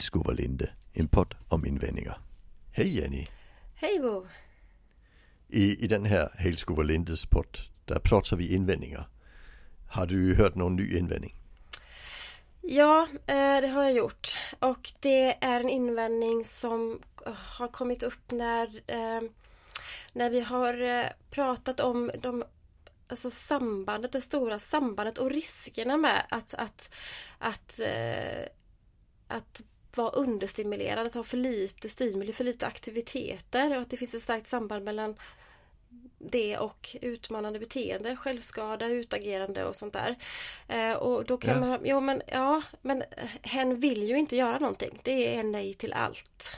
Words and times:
Helskoverlinde, 0.00 0.70
en 0.92 1.08
podd 1.08 1.34
om 1.48 1.66
invändningar. 1.66 2.18
Hej 2.72 2.98
Jenny! 3.00 3.26
Hej 3.74 4.00
Bo! 4.00 4.26
I, 5.48 5.84
I 5.84 5.86
den 5.86 6.04
här 6.04 6.32
Helskoverlindes 6.34 7.26
podd, 7.26 7.58
där 7.84 7.98
pratar 7.98 8.36
vi 8.36 8.54
invändningar. 8.54 9.08
Har 9.90 10.06
du 10.06 10.34
hört 10.34 10.54
någon 10.54 10.76
ny 10.76 10.98
invändning? 10.98 11.34
Ja, 12.60 13.08
eh, 13.26 13.60
det 13.60 13.68
har 13.68 13.82
jag 13.82 13.92
gjort. 13.92 14.28
Och 14.58 14.92
det 15.00 15.44
är 15.44 15.60
en 15.60 15.68
invändning 15.68 16.44
som 16.44 17.00
har 17.26 17.68
kommit 17.68 18.02
upp 18.02 18.30
när, 18.30 18.66
eh, 18.86 19.22
när 20.12 20.30
vi 20.30 20.40
har 20.40 21.04
pratat 21.30 21.80
om 21.80 22.10
de 22.22 22.44
alltså 23.08 23.30
sambandet, 23.30 24.12
det 24.12 24.20
stora 24.20 24.58
sambandet 24.58 25.18
och 25.18 25.30
riskerna 25.30 25.96
med 25.96 26.22
att, 26.30 26.54
att, 26.54 26.90
att, 27.38 27.80
att 29.28 29.62
vara 29.96 30.10
understimulerad, 30.10 31.06
att 31.06 31.14
ha 31.14 31.22
för 31.22 31.36
lite 31.36 31.88
stimuli, 31.88 32.32
för 32.32 32.44
lite 32.44 32.66
aktiviteter 32.66 33.76
och 33.76 33.82
att 33.82 33.90
det 33.90 33.96
finns 33.96 34.14
ett 34.14 34.22
starkt 34.22 34.46
samband 34.46 34.84
mellan 34.84 35.16
det 36.18 36.58
och 36.58 36.96
utmanande 37.02 37.58
beteende, 37.58 38.16
självskada, 38.16 38.86
utagerande 38.86 39.64
och 39.64 39.76
sånt 39.76 39.92
där. 39.92 40.16
Eh, 40.68 40.92
och 40.92 41.24
då 41.24 41.38
kan 41.38 41.54
ja. 41.54 41.60
man, 41.60 41.86
ja 41.86 42.00
men, 42.00 42.22
ja 42.26 42.62
men 42.82 43.02
hen 43.42 43.80
vill 43.80 44.02
ju 44.02 44.18
inte 44.18 44.36
göra 44.36 44.58
någonting. 44.58 45.00
Det 45.04 45.36
är 45.36 45.44
nej 45.44 45.74
till 45.74 45.92
allt. 45.92 46.56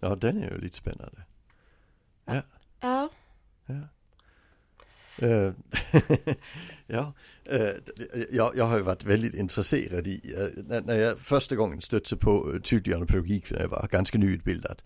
Ja 0.00 0.16
den 0.16 0.42
är 0.42 0.50
ju 0.50 0.58
lite 0.58 0.76
spännande. 0.76 1.22
Ja. 2.24 2.42
Ja. 2.80 3.08
ja. 3.66 3.88
Uh, 5.22 5.52
ja, 6.86 7.12
uh, 7.52 7.70
jag, 8.30 8.56
jag 8.56 8.64
har 8.64 8.76
ju 8.76 8.82
varit 8.82 9.04
väldigt 9.04 9.34
intresserad 9.34 10.06
i, 10.06 10.34
uh, 10.38 10.64
när, 10.64 10.80
när, 10.80 10.96
jag 10.98 11.18
första 11.18 11.56
gången 11.56 11.80
stötte 11.80 12.16
på 12.16 12.58
tydliggörande 12.64 13.06
pedagogik 13.06 13.50
när 13.50 13.60
jag 13.60 13.68
var 13.68 13.88
ganska 13.90 14.18
nyutbildad. 14.18 14.82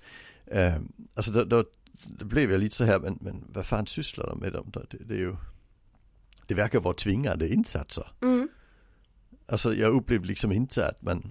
alltså 1.14 1.32
då, 1.32 1.44
då, 1.44 1.64
då, 2.06 2.24
blev 2.24 2.52
jag 2.52 2.60
lite 2.60 2.76
så 2.76 2.84
här, 2.84 2.98
men, 2.98 3.18
men 3.20 3.44
vad 3.48 3.66
fan 3.66 3.86
sysslar 3.86 4.26
de 4.26 4.38
med 4.38 4.52
dem? 4.52 4.72
Det, 4.72 4.96
det 5.04 5.14
är 5.14 5.18
ju, 5.18 5.36
det 6.46 6.54
verkar 6.54 6.80
vara 6.80 6.94
tvingande 6.94 7.48
insatser. 7.48 8.12
Mm. 8.22 8.48
Alltså 9.46 9.74
jag 9.74 9.92
upplevde 9.92 10.26
liksom 10.26 10.52
inte 10.52 10.88
att 10.88 11.02
man 11.02 11.30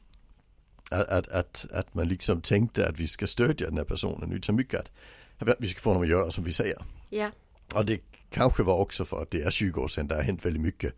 att, 0.91 1.27
att, 1.27 1.67
att 1.71 1.93
man 1.93 2.07
liksom 2.07 2.41
tänkte 2.41 2.87
att 2.87 2.99
vi 2.99 3.07
ska 3.07 3.27
stödja 3.27 3.67
den 3.67 3.77
här 3.77 3.83
personen 3.83 4.31
utan 4.31 4.55
mycket 4.55 4.79
att 4.79 5.55
vi 5.59 5.67
ska 5.67 5.79
få 5.79 5.89
honom 5.89 6.03
att 6.03 6.09
göra 6.09 6.31
som 6.31 6.43
vi 6.43 6.51
säger. 6.51 6.77
Ja. 7.09 7.31
Och 7.73 7.85
det 7.85 8.01
kanske 8.29 8.63
var 8.63 8.77
också 8.77 9.05
för 9.05 9.21
att 9.21 9.31
det 9.31 9.41
är 9.41 9.51
20 9.51 9.81
år 9.81 9.87
sedan 9.87 10.07
det 10.07 10.15
har 10.15 10.21
hänt 10.21 10.45
väldigt 10.45 10.61
mycket 10.61 10.93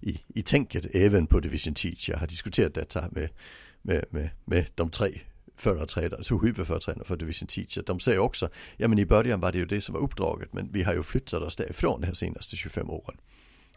i, 0.00 0.20
i 0.34 0.42
tänket 0.42 0.94
även 0.94 1.26
på 1.26 1.40
Division 1.40 1.74
Teach. 1.74 2.08
Jag 2.08 2.18
har 2.18 2.26
diskuterat 2.26 2.74
detta 2.74 3.08
med, 3.10 3.28
med, 3.82 4.04
med, 4.10 4.30
med 4.44 4.66
de 4.74 4.90
tre 4.90 5.20
företrädare, 5.56 6.24
så 6.24 6.38
huvudföreträdarna 6.38 7.04
för 7.04 7.16
Division 7.16 7.48
Teach. 7.48 7.78
De 7.86 8.00
säger 8.00 8.18
också, 8.18 8.48
ja 8.76 8.88
men 8.88 8.98
i 8.98 9.06
början 9.06 9.40
var 9.40 9.52
det 9.52 9.58
ju 9.58 9.66
det 9.66 9.80
som 9.80 9.92
var 9.92 10.00
uppdraget 10.00 10.52
men 10.52 10.72
vi 10.72 10.82
har 10.82 10.94
ju 10.94 11.02
flyttat 11.02 11.42
oss 11.42 11.56
därifrån 11.56 12.00
de 12.00 12.14
senaste 12.14 12.56
25 12.56 12.90
åren. 12.90 13.16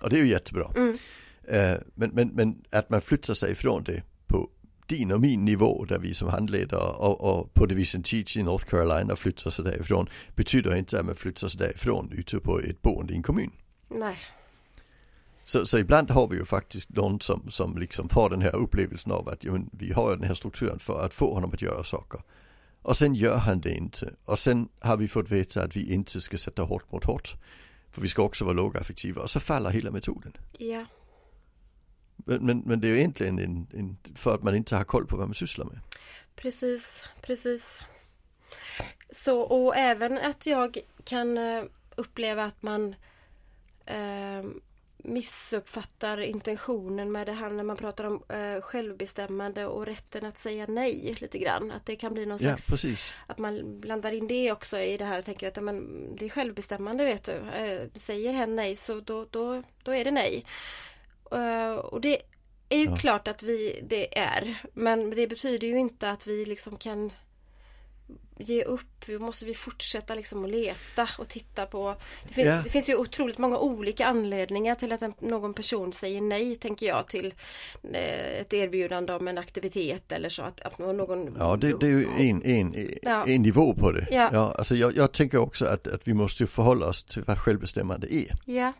Och 0.01 0.09
det 0.09 0.15
är 0.15 0.23
ju 0.23 0.29
jättebra. 0.29 0.71
Mm. 0.75 0.97
Uh, 1.53 1.77
men, 1.95 2.09
men, 2.09 2.27
men 2.27 2.63
att 2.69 2.89
man 2.89 3.01
flyttar 3.01 3.33
sig 3.33 3.51
ifrån 3.51 3.83
det 3.83 4.03
din 4.87 5.11
och 5.11 5.21
min 5.21 5.45
nivå 5.45 5.85
där 5.85 5.99
vi 5.99 6.13
som 6.13 6.27
handledare 6.27 6.91
och, 6.91 7.21
och 7.21 7.53
på 7.53 7.65
Division 7.65 8.03
Teach 8.03 8.37
i 8.37 8.43
North 8.43 8.65
Carolina 8.65 9.15
flyttar 9.15 9.49
sig 9.51 9.65
därifrån 9.65 10.09
betyder 10.35 10.75
inte 10.75 10.99
att 10.99 11.05
man 11.05 11.15
flyttar 11.15 11.47
sig 11.47 11.59
därifrån 11.59 12.11
ute 12.11 12.39
på 12.39 12.59
ett 12.59 12.81
boende 12.81 13.13
i 13.13 13.15
en 13.15 13.23
kommun. 13.23 13.51
Nej. 13.87 14.17
Så, 15.43 15.65
så 15.65 15.77
ibland 15.77 16.11
har 16.11 16.27
vi 16.27 16.37
ju 16.37 16.45
faktiskt 16.45 16.89
någon 16.89 17.21
som, 17.21 17.51
som 17.51 17.77
liksom 17.77 18.09
får 18.09 18.29
den 18.29 18.41
här 18.41 18.55
upplevelsen 18.55 19.11
av 19.11 19.29
att 19.29 19.43
ja, 19.43 19.51
men, 19.51 19.69
vi 19.71 19.91
har 19.91 20.15
den 20.15 20.27
här 20.27 20.33
strukturen 20.33 20.79
för 20.79 21.05
att 21.05 21.13
få 21.13 21.33
honom 21.33 21.51
att 21.53 21.61
göra 21.61 21.83
saker. 21.83 22.21
Och 22.81 22.97
sen 22.97 23.15
gör 23.15 23.37
han 23.37 23.59
det 23.59 23.73
inte. 23.73 24.13
Och 24.25 24.39
sen 24.39 24.69
har 24.79 24.97
vi 24.97 25.07
fått 25.07 25.31
veta 25.31 25.63
att 25.63 25.75
vi 25.75 25.93
inte 25.93 26.21
ska 26.21 26.37
sätta 26.37 26.63
hårt 26.63 26.91
mot 26.91 27.05
hårt. 27.05 27.35
För 27.91 28.01
vi 28.01 28.09
ska 28.09 28.23
också 28.23 28.45
vara 28.45 28.53
lågaffektiva 28.53 29.21
och 29.21 29.29
så 29.29 29.39
faller 29.39 29.69
hela 29.69 29.91
metoden. 29.91 30.33
Ja. 30.57 30.85
Men, 32.17 32.45
men, 32.45 32.63
men, 32.65 32.81
det 32.81 32.87
är 32.87 32.89
ju 32.89 32.97
egentligen 32.97 33.39
en, 33.39 33.67
en, 33.73 33.97
för 34.15 34.35
att 34.35 34.43
man 34.43 34.55
inte 34.55 34.75
har 34.75 34.83
koll 34.83 35.07
på 35.07 35.17
vad 35.17 35.27
man 35.27 35.35
sysslar 35.35 35.65
med. 35.65 35.79
Precis, 36.35 37.09
precis. 37.21 37.83
Så 39.11 39.41
och 39.41 39.75
även 39.75 40.17
att 40.17 40.45
jag 40.45 40.77
kan 41.03 41.37
eh, 41.37 41.63
uppleva 41.95 42.45
att 42.45 42.61
man 42.61 42.95
eh, 43.85 44.43
missuppfattar 44.97 46.21
intentionen 46.21 47.11
med 47.11 47.27
det 47.27 47.33
här 47.33 47.49
när 47.49 47.63
man 47.63 47.77
pratar 47.77 48.03
om 48.03 48.23
eh, 48.29 48.61
självbestämmande 48.61 49.65
och 49.65 49.85
rätten 49.85 50.25
att 50.25 50.37
säga 50.37 50.65
nej 50.67 51.17
lite 51.21 51.37
grann. 51.37 51.71
Att 51.71 51.85
det 51.85 51.95
kan 51.95 52.13
bli 52.13 52.25
någon 52.25 52.39
slags, 52.39 52.69
ja, 52.69 52.73
precis. 52.73 53.13
att 53.27 53.37
man 53.37 53.79
blandar 53.79 54.11
in 54.11 54.27
det 54.27 54.51
också 54.51 54.79
i 54.79 54.97
det 54.97 55.05
här 55.05 55.19
och 55.19 55.25
tänker 55.25 55.47
att 55.47 55.63
men, 55.63 56.15
det 56.15 56.25
är 56.25 56.29
självbestämmande 56.29 57.05
vet 57.05 57.23
du. 57.23 57.31
Eh, 57.31 57.87
säger 57.95 58.33
hen 58.33 58.55
nej 58.55 58.75
så 58.75 58.99
då, 58.99 59.25
då, 59.29 59.63
då 59.83 59.91
är 59.91 60.05
det 60.05 60.11
nej. 60.11 60.45
Uh, 61.33 61.75
och 61.75 62.01
det 62.01 62.21
är 62.69 62.77
ju 62.77 62.85
ja. 62.85 62.97
klart 62.97 63.27
att 63.27 63.43
vi 63.43 63.79
det 63.87 64.17
är. 64.19 64.61
Men 64.73 65.09
det 65.09 65.27
betyder 65.27 65.67
ju 65.67 65.79
inte 65.79 66.09
att 66.09 66.27
vi 66.27 66.45
liksom 66.45 66.77
kan 66.77 67.11
ge 68.37 68.63
upp. 68.63 69.07
Vi 69.07 69.19
måste 69.19 69.45
vi 69.45 69.53
fortsätta 69.53 70.15
liksom 70.15 70.45
att 70.45 70.51
leta 70.51 71.09
och 71.17 71.27
titta 71.27 71.65
på. 71.65 71.95
Det, 72.27 72.33
fin 72.33 72.45
ja. 72.45 72.61
det 72.63 72.69
finns 72.69 72.89
ju 72.89 72.95
otroligt 72.95 73.37
många 73.37 73.57
olika 73.57 74.05
anledningar 74.05 74.75
till 74.75 74.91
att 74.91 75.01
en, 75.01 75.13
någon 75.19 75.53
person 75.53 75.93
säger 75.93 76.21
nej, 76.21 76.55
tänker 76.55 76.85
jag, 76.85 77.07
till 77.07 77.33
eh, 77.93 78.39
ett 78.41 78.53
erbjudande 78.53 79.13
om 79.13 79.27
en 79.27 79.37
aktivitet 79.37 80.11
eller 80.11 80.29
så. 80.29 80.43
Att, 80.43 80.61
att 80.61 80.79
någon... 80.79 81.35
Ja, 81.39 81.55
det, 81.55 81.79
det 81.79 81.85
är 81.85 81.89
ju 81.89 82.07
en, 82.17 82.43
en, 82.43 82.97
ja. 83.01 83.27
en 83.27 83.41
nivå 83.41 83.73
på 83.73 83.91
det. 83.91 84.07
Ja. 84.11 84.29
ja 84.33 84.53
alltså 84.57 84.75
jag, 84.75 84.97
jag 84.97 85.11
tänker 85.11 85.37
också 85.37 85.65
att, 85.65 85.87
att 85.87 86.07
vi 86.07 86.13
måste 86.13 86.47
förhålla 86.47 86.85
oss 86.85 87.03
till 87.03 87.23
vad 87.23 87.39
självbestämmande 87.39 88.13
är. 88.13 88.31
Ja. 88.45 88.73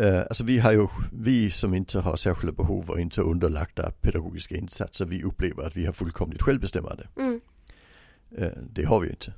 Uh, 0.00 0.20
alltså 0.20 0.44
vi 0.44 0.58
har 0.58 0.72
ju, 0.72 0.88
vi 1.12 1.50
som 1.50 1.74
inte 1.74 2.00
har 2.00 2.16
särskilda 2.16 2.52
behov 2.52 2.90
och 2.90 3.00
inte 3.00 3.20
underlagda 3.20 3.90
pedagogiska 3.90 4.56
insatser, 4.56 5.04
vi 5.04 5.22
upplever 5.22 5.66
att 5.66 5.76
vi 5.76 5.86
har 5.86 5.92
fullkomligt 5.92 6.42
självbestämmande. 6.42 7.08
Mm. 7.16 7.40
Uh, 8.38 8.48
det 8.70 8.84
har 8.84 9.00
vi 9.00 9.06
ju 9.06 9.12
inte. 9.12 9.32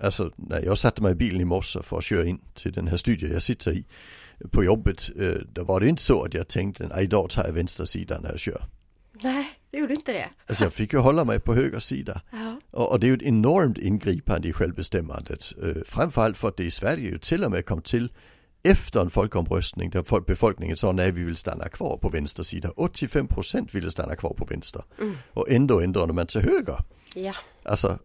Alltså 0.00 0.32
när 0.36 0.62
jag 0.62 0.78
satte 0.78 1.02
mig 1.02 1.12
i 1.12 1.14
bilen 1.14 1.40
i 1.40 1.44
morse 1.44 1.82
för 1.82 1.98
att 1.98 2.04
köra 2.04 2.24
in 2.24 2.40
till 2.54 2.72
den 2.72 2.88
här 2.88 2.96
studien 2.96 3.32
jag 3.32 3.42
sitter 3.42 3.72
i 3.72 3.84
på 4.50 4.64
jobbet, 4.64 5.10
uh, 5.20 5.36
då 5.52 5.64
var 5.64 5.80
det 5.80 5.88
inte 5.88 6.02
så 6.02 6.24
att 6.24 6.34
jag 6.34 6.48
tänkte, 6.48 6.86
att 6.86 7.02
idag 7.02 7.30
tar 7.30 7.44
jag 7.44 7.52
vänster 7.52 7.84
sida 7.84 8.20
när 8.20 8.30
jag 8.30 8.38
kör. 8.38 8.64
Nej, 9.22 9.46
det 9.70 9.78
gjorde 9.78 9.94
inte 9.94 10.12
det. 10.12 10.28
Alltså 10.46 10.64
jag 10.64 10.72
fick 10.72 10.92
ju 10.92 10.98
hålla 10.98 11.24
mig 11.24 11.40
på 11.40 11.54
höger 11.54 11.78
sida. 11.78 12.20
Ja. 12.30 12.60
Och, 12.70 12.90
och, 12.90 13.00
det 13.00 13.06
är 13.06 13.08
ju 13.08 13.14
ett 13.14 13.22
enormt 13.22 13.78
ingripande 13.78 14.48
i 14.48 14.52
självbestämmandet. 14.52 15.52
Uh, 15.62 15.82
framförallt 15.84 16.38
för 16.38 16.48
att 16.48 16.56
det 16.56 16.64
i 16.64 16.70
Sverige 16.70 17.10
ju 17.10 17.18
till 17.18 17.44
och 17.44 17.50
med 17.50 17.66
kom 17.66 17.82
till 17.82 18.12
efter 18.62 19.00
en 19.00 19.10
folkomröstning 19.10 19.90
där 19.90 20.20
befolkningen 20.20 20.76
sa 20.76 20.92
nej 20.92 21.12
vi 21.12 21.24
vill 21.24 21.36
stanna 21.36 21.68
kvar 21.68 21.96
på 21.96 22.08
vänster 22.08 22.42
sida. 22.42 22.72
85% 22.76 23.72
ville 23.72 23.90
stanna 23.90 24.16
kvar 24.16 24.34
på 24.34 24.44
vänster. 24.44 24.84
Mm. 25.00 25.16
Och 25.32 25.50
ändå 25.50 25.80
ändrade 25.80 26.12
man 26.12 26.26
till 26.26 26.40
höger. 26.40 26.78
Ja. 27.14 27.34
Alltså 27.62 27.98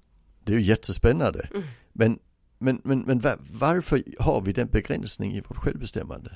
det 0.44 0.54
är 0.54 0.58
ju 0.58 0.64
jättespännande. 0.64 1.48
Mm. 1.54 1.64
Men, 1.94 2.20
men, 2.60 2.82
men, 2.84 3.00
men 3.00 3.20
var, 3.20 3.38
varför 3.52 4.04
har 4.20 4.42
vi 4.42 4.54
den 4.54 4.68
begränsning 4.68 5.36
i 5.36 5.42
vårt 5.42 5.58
självbestämmande? 5.58 6.32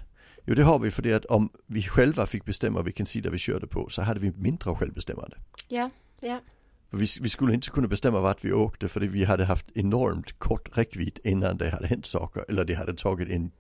Jo 0.45 0.56
det 0.56 0.63
har 0.63 0.79
vi 0.79 0.91
för 0.91 1.01
det 1.01 1.13
att 1.13 1.25
om 1.25 1.50
vi 1.66 1.83
själva 1.83 2.25
fick 2.25 2.45
bestämma 2.45 2.81
vilken 2.81 3.06
sida 3.06 3.29
vi 3.29 3.38
körde 3.38 3.67
på 3.67 3.89
så 3.89 4.01
hade 4.01 4.19
vi 4.19 4.31
mindre 4.31 4.75
självbestämmande. 4.75 5.38
Ja, 5.67 5.89
ja. 6.19 6.39
Vi, 6.89 7.07
vi, 7.22 7.29
skulle 7.29 7.53
inte 7.53 7.69
kunna 7.69 7.88
bestämma 7.88 8.19
vart 8.19 8.45
vi 8.45 8.53
åkte 8.53 8.88
för 8.88 9.00
vi 9.00 9.23
hade 9.23 9.45
haft 9.45 9.66
enormt 9.75 10.39
kort 10.39 10.77
räckvidd 10.77 11.19
innan 11.23 11.57
det 11.57 11.69
hade 11.69 11.88
hänt 11.88 12.06
saker. 12.06 12.45
Eller 12.50 12.66
det 12.66 12.73
hade 12.73 12.94
tagit 12.94 13.29
en 13.29 13.51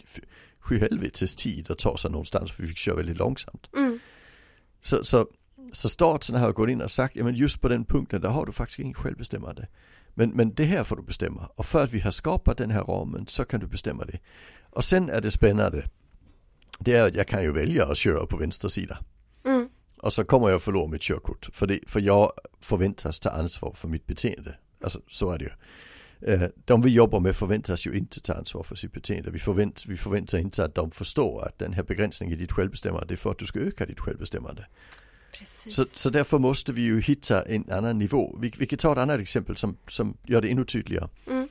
sjuhelvetes 0.59 1.35
tid 1.35 1.71
att 1.71 1.79
ta 1.79 1.97
sig 1.97 2.11
någonstans 2.11 2.51
för 2.51 2.63
vi 2.63 2.69
fick 2.69 2.77
köra 2.77 2.95
väldigt 2.95 3.17
långsamt. 3.17 3.69
Mm. 3.77 3.99
Så, 4.81 5.03
så, 5.03 5.27
så 5.71 5.89
staten 5.89 6.35
har 6.35 6.51
gått 6.51 6.69
in 6.69 6.81
och 6.81 6.91
sagt, 6.91 7.15
ja 7.15 7.23
men 7.23 7.35
just 7.35 7.61
på 7.61 7.67
den 7.67 7.85
punkten 7.85 8.21
där 8.21 8.29
har 8.29 8.45
du 8.45 8.51
faktiskt 8.51 8.79
inget 8.79 8.97
självbestämmande. 8.97 9.67
Men, 10.13 10.29
men 10.29 10.53
det 10.53 10.63
här 10.63 10.83
får 10.83 10.95
du 10.95 11.01
bestämma. 11.01 11.49
Och 11.55 11.65
för 11.65 11.83
att 11.83 11.91
vi 11.91 11.99
har 11.99 12.11
skapat 12.11 12.57
den 12.57 12.71
här 12.71 12.83
ramen 12.83 13.27
så 13.27 13.45
kan 13.45 13.59
du 13.59 13.67
bestämma 13.67 14.05
det. 14.05 14.19
Och 14.69 14.83
sen 14.83 15.09
är 15.09 15.21
det 15.21 15.31
spännande. 15.31 15.83
Det 16.79 16.93
är 16.93 17.07
att 17.07 17.15
jag 17.15 17.27
kan 17.27 17.43
ju 17.43 17.51
välja 17.51 17.85
att 17.85 17.97
köra 17.97 18.25
på 18.25 18.37
vänster 18.37 18.67
sida. 18.67 18.97
Mm. 19.45 19.69
Och 20.01 20.13
så 20.13 20.23
kommer 20.23 20.49
jag 20.49 20.61
förlora 20.61 20.87
mitt 20.87 21.01
körkort. 21.01 21.49
För, 21.53 21.67
det, 21.67 21.79
för 21.87 21.99
jag 21.99 22.31
förväntas 22.59 23.19
ta 23.19 23.29
ansvar 23.29 23.73
för 23.75 23.87
mitt 23.87 24.05
beteende. 24.05 24.57
Alltså 24.83 25.01
så 25.07 25.31
är 25.31 25.37
det 25.37 25.43
ju. 25.45 25.51
Eh, 26.21 26.43
de 26.65 26.81
vi 26.81 26.89
jobbar 26.89 27.19
med 27.19 27.35
förväntas 27.35 27.87
ju 27.87 27.93
inte 27.93 28.19
ta 28.19 28.33
ansvar 28.33 28.63
för 28.63 28.75
sitt 28.75 28.91
beteende. 28.93 29.31
Vi, 29.31 29.39
förvänt, 29.39 29.85
vi 29.87 29.97
förväntar 29.97 30.37
inte 30.37 30.65
att 30.65 30.75
de 30.75 30.91
förstår 30.91 31.45
att 31.45 31.59
den 31.59 31.73
här 31.73 31.83
begränsningen 31.83 32.37
i 32.37 32.41
ditt 32.41 32.51
självbestämmande 32.51 33.13
är 33.13 33.15
för 33.15 33.31
att 33.31 33.39
du 33.39 33.45
ska 33.45 33.59
öka 33.59 33.85
ditt 33.85 33.99
självbestämmande. 33.99 34.65
Så, 35.69 35.85
så 35.93 36.09
därför 36.09 36.39
måste 36.39 36.73
vi 36.73 36.81
ju 36.81 37.01
hitta 37.01 37.41
en 37.41 37.71
annan 37.71 37.97
nivå. 37.97 38.37
Vi, 38.41 38.53
vi 38.57 38.65
kan 38.65 38.79
ta 38.79 38.91
ett 38.91 38.97
annat 38.97 39.19
exempel 39.19 39.57
som, 39.57 39.77
som 39.87 40.17
gör 40.23 40.41
det 40.41 40.51
ännu 40.51 40.65
tydligare. 40.65 41.09
Mm. 41.27 41.49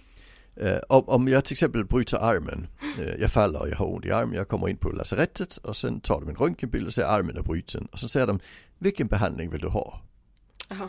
Uh, 0.63 0.79
om, 0.89 1.09
om 1.09 1.29
jag 1.29 1.45
till 1.45 1.55
exempel 1.55 1.85
bryter 1.85 2.17
armen, 2.17 2.67
uh, 2.99 3.15
jag 3.21 3.31
faller 3.31 3.61
och 3.61 3.69
jag 3.69 3.77
har 3.77 3.87
ont 3.87 4.05
i 4.05 4.11
armen, 4.11 4.35
jag 4.35 4.49
kommer 4.49 4.69
in 4.69 4.77
på 4.77 4.91
lasarettet 4.91 5.57
och 5.57 5.77
sen 5.77 6.01
tar 6.01 6.21
de 6.21 6.29
en 6.29 6.37
röntgenbild 6.37 6.87
och 6.87 6.95
ser 6.95 7.03
armen 7.03 7.37
är 7.37 7.43
bruten 7.43 7.87
och 7.93 7.99
så 7.99 8.09
säger 8.09 8.27
de 8.27 8.41
vilken 8.79 9.07
behandling 9.07 9.51
vill 9.51 9.61
du 9.61 9.69
ha? 9.69 10.01
Aha. 10.71 10.89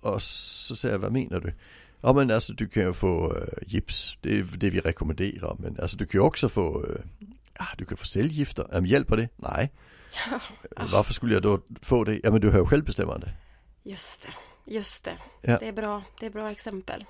och 0.00 0.22
så 0.22 0.76
säger 0.76 0.94
jag, 0.94 1.00
vad 1.00 1.12
menar 1.12 1.40
du? 1.40 1.54
Ja 2.02 2.12
men 2.12 2.30
alltså 2.30 2.52
du 2.52 2.68
kan 2.68 2.82
ju 2.82 2.92
få 2.92 3.36
äh, 3.36 3.42
gips, 3.66 4.18
det 4.20 4.38
är 4.38 4.42
det 4.56 4.70
vi 4.70 4.80
rekommenderar. 4.80 5.56
Men 5.58 5.80
alltså 5.80 5.96
du 5.96 6.06
kan 6.06 6.20
ju 6.20 6.26
också 6.26 6.48
få, 6.48 6.86
äh, 7.60 7.66
du 7.78 7.84
kan 7.84 7.96
få 7.96 8.06
cellgifter. 8.06 8.66
Ja, 8.72 8.80
men 8.80 8.90
hjälper 8.90 9.16
det? 9.16 9.28
Nej. 9.36 9.72
Varför 10.92 11.12
skulle 11.12 11.34
jag 11.34 11.42
då 11.42 11.60
få 11.82 12.04
det? 12.04 12.20
Ja 12.22 12.30
men 12.30 12.40
du 12.40 12.50
har 12.50 12.58
ju 12.58 12.66
självbestämmande. 12.66 13.32
Just 13.82 14.22
det, 14.22 14.28
just 14.72 15.04
det. 15.04 15.18
Ja. 15.40 15.58
Det 15.58 15.68
är 15.68 15.72
bra, 15.72 16.02
det 16.20 16.26
är 16.26 16.30
bra 16.30 16.50
exempel. 16.50 17.04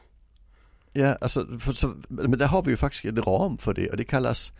Ja, 0.93 1.17
alltså, 1.21 1.59
för, 1.59 1.73
så, 1.73 1.95
men 2.09 2.39
där 2.39 2.47
har 2.47 2.63
vi 2.63 2.71
ju 2.71 2.77
faktiskt 2.77 3.05
en 3.05 3.23
ram 3.23 3.59
för 3.59 3.75
det 3.75 3.91
och 3.91 3.97
det 3.97 4.05
kallas, 4.05 4.53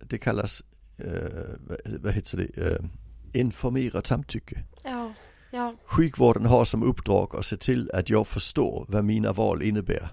det 0.00 0.18
kallas, 0.18 0.62
eh, 0.98 1.56
vad, 1.58 1.78
vad 1.86 2.12
heter 2.12 2.36
det, 2.38 2.72
eh, 2.72 2.84
informerat 3.32 4.06
samtycke. 4.06 4.64
Ja, 4.84 5.01
ja, 5.52 5.74
Sjukvården 5.84 6.46
har 6.46 6.64
som 6.64 6.82
uppdrag 6.82 7.36
att 7.36 7.46
se 7.46 7.56
till 7.56 7.90
att 7.94 8.10
jag 8.10 8.26
förstår 8.26 8.84
vad 8.88 9.04
mina 9.04 9.32
val 9.32 9.62
innebär. 9.62 10.08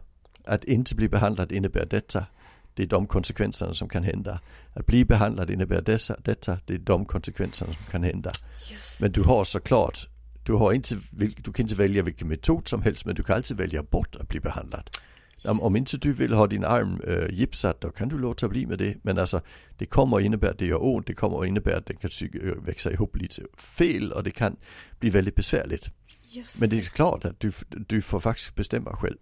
Att 0.45 0.63
inte 0.63 0.95
bli 0.95 1.09
behandlad 1.09 1.51
innebär 1.51 1.85
detta. 1.85 2.25
Det 2.73 2.83
är 2.83 2.87
de 2.87 3.07
konsekvenserna 3.07 3.73
som 3.73 3.89
kan 3.89 4.03
hända. 4.03 4.39
Att 4.73 4.85
bli 4.85 5.05
behandlad 5.05 5.49
innebär 5.49 5.81
dessa, 5.81 6.15
detta. 6.23 6.57
Det 6.65 6.73
är 6.73 6.77
de 6.77 7.05
konsekvenserna 7.05 7.73
som 7.73 7.85
kan 7.91 8.03
hända. 8.03 8.31
just 8.69 9.01
Men 9.01 9.11
du 9.11 9.21
har 9.21 9.43
såklart, 9.43 10.07
du, 10.43 10.53
har 10.53 10.73
inte, 10.73 10.97
du 11.37 11.53
kan 11.53 11.63
inte 11.65 11.75
välja 11.75 12.03
vilken 12.03 12.27
metod 12.27 12.67
som 12.67 12.81
helst 12.81 13.05
men 13.05 13.15
du 13.15 13.23
kan 13.23 13.35
alltid 13.35 13.57
välja 13.57 13.83
bort 13.83 14.15
att 14.15 14.27
bli 14.27 14.39
behandlad. 14.39 14.89
Om, 15.43 15.61
om 15.61 15.75
inte 15.75 15.97
du 15.97 16.13
vill 16.13 16.33
ha 16.33 16.47
din 16.47 16.65
arm 16.65 17.01
äh, 17.07 17.39
gipsad 17.39 17.75
då 17.79 17.91
kan 17.91 18.09
du 18.09 18.17
låta 18.17 18.47
bli 18.47 18.65
med 18.65 18.77
det. 18.77 18.95
Men 19.01 19.17
alltså 19.17 19.41
det 19.77 19.85
kommer 19.85 20.17
att 20.17 20.23
innebära 20.23 20.51
att 20.51 20.59
det 20.59 20.65
gör 20.65 20.85
ont, 20.85 21.07
det 21.07 21.13
kommer 21.13 21.41
att 21.41 21.47
innebära 21.47 21.77
att 21.77 21.85
den 21.85 21.97
kan 21.97 22.09
øh, 22.33 22.65
växa 22.65 22.91
ihop 22.91 23.15
lite 23.15 23.41
fel 23.57 24.11
och 24.11 24.23
det 24.23 24.31
kan 24.31 24.55
bli 24.99 25.09
väldigt 25.09 25.35
besvärligt. 25.35 25.89
just 26.35 26.61
Men 26.61 26.69
det 26.69 26.77
är 26.79 26.81
klart 26.81 27.25
att 27.25 27.39
du, 27.39 27.51
du 27.87 28.01
får 28.01 28.19
faktiskt 28.19 28.55
bestämma 28.55 28.95
själv. 28.95 29.17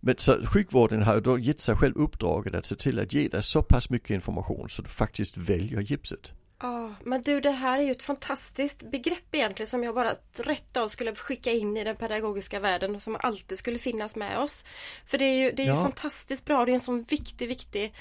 Men 0.00 0.14
så 0.18 0.46
sjukvården 0.46 1.02
har 1.02 1.14
ju 1.14 1.20
då 1.20 1.38
gett 1.38 1.60
sig 1.60 1.76
själv 1.76 1.96
uppdraget 1.96 2.54
att 2.54 2.66
se 2.66 2.74
till 2.74 2.98
att 2.98 3.12
ge 3.12 3.28
dig 3.28 3.42
så 3.42 3.62
pass 3.62 3.90
mycket 3.90 4.10
information 4.10 4.68
så 4.68 4.82
du 4.82 4.88
faktiskt 4.88 5.36
väljer 5.36 5.80
gipset. 5.80 6.32
Ja, 6.62 6.94
men 7.04 7.22
du 7.22 7.40
det 7.40 7.50
här 7.50 7.78
är 7.78 7.82
ju 7.82 7.90
ett 7.90 8.02
fantastiskt 8.02 8.82
begrepp 8.82 9.34
egentligen 9.34 9.66
som 9.66 9.84
jag 9.84 9.94
bara 9.94 10.14
rätt 10.34 10.76
av 10.76 10.88
skulle 10.88 11.14
skicka 11.14 11.52
in 11.52 11.76
i 11.76 11.84
den 11.84 11.96
pedagogiska 11.96 12.60
världen 12.60 12.96
och 12.96 13.02
som 13.02 13.16
alltid 13.20 13.58
skulle 13.58 13.78
finnas 13.78 14.16
med 14.16 14.38
oss. 14.38 14.64
För 15.06 15.18
det 15.18 15.24
är 15.24 15.36
ju, 15.36 15.50
det 15.52 15.62
är 15.62 15.66
ju 15.66 15.72
Ja. 15.72 15.82
fantastiskt 15.82 16.44
bra, 16.44 16.64
det 16.64 16.72
är 16.72 16.74
en 16.74 16.80
sån 16.80 17.02
viktig, 17.02 17.48
viktig 17.48 17.94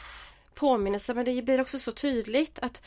påminnelse. 0.55 1.13
Men 1.13 1.25
det 1.25 1.41
blir 1.41 1.61
också 1.61 1.79
så 1.79 1.91
tydligt 1.91 2.59
att 2.59 2.81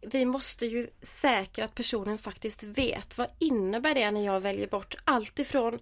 vi 0.00 0.24
måste 0.24 0.66
ju 0.66 0.90
säkra 1.02 1.64
att 1.64 1.74
personen 1.74 2.18
faktiskt 2.18 2.62
vet. 2.62 3.18
Vad 3.18 3.28
innebär 3.38 3.94
det 3.94 4.10
när 4.10 4.24
jag 4.24 4.40
väljer 4.40 4.66
bort 4.66 4.94
allt 5.04 5.38
ifrån 5.38 5.78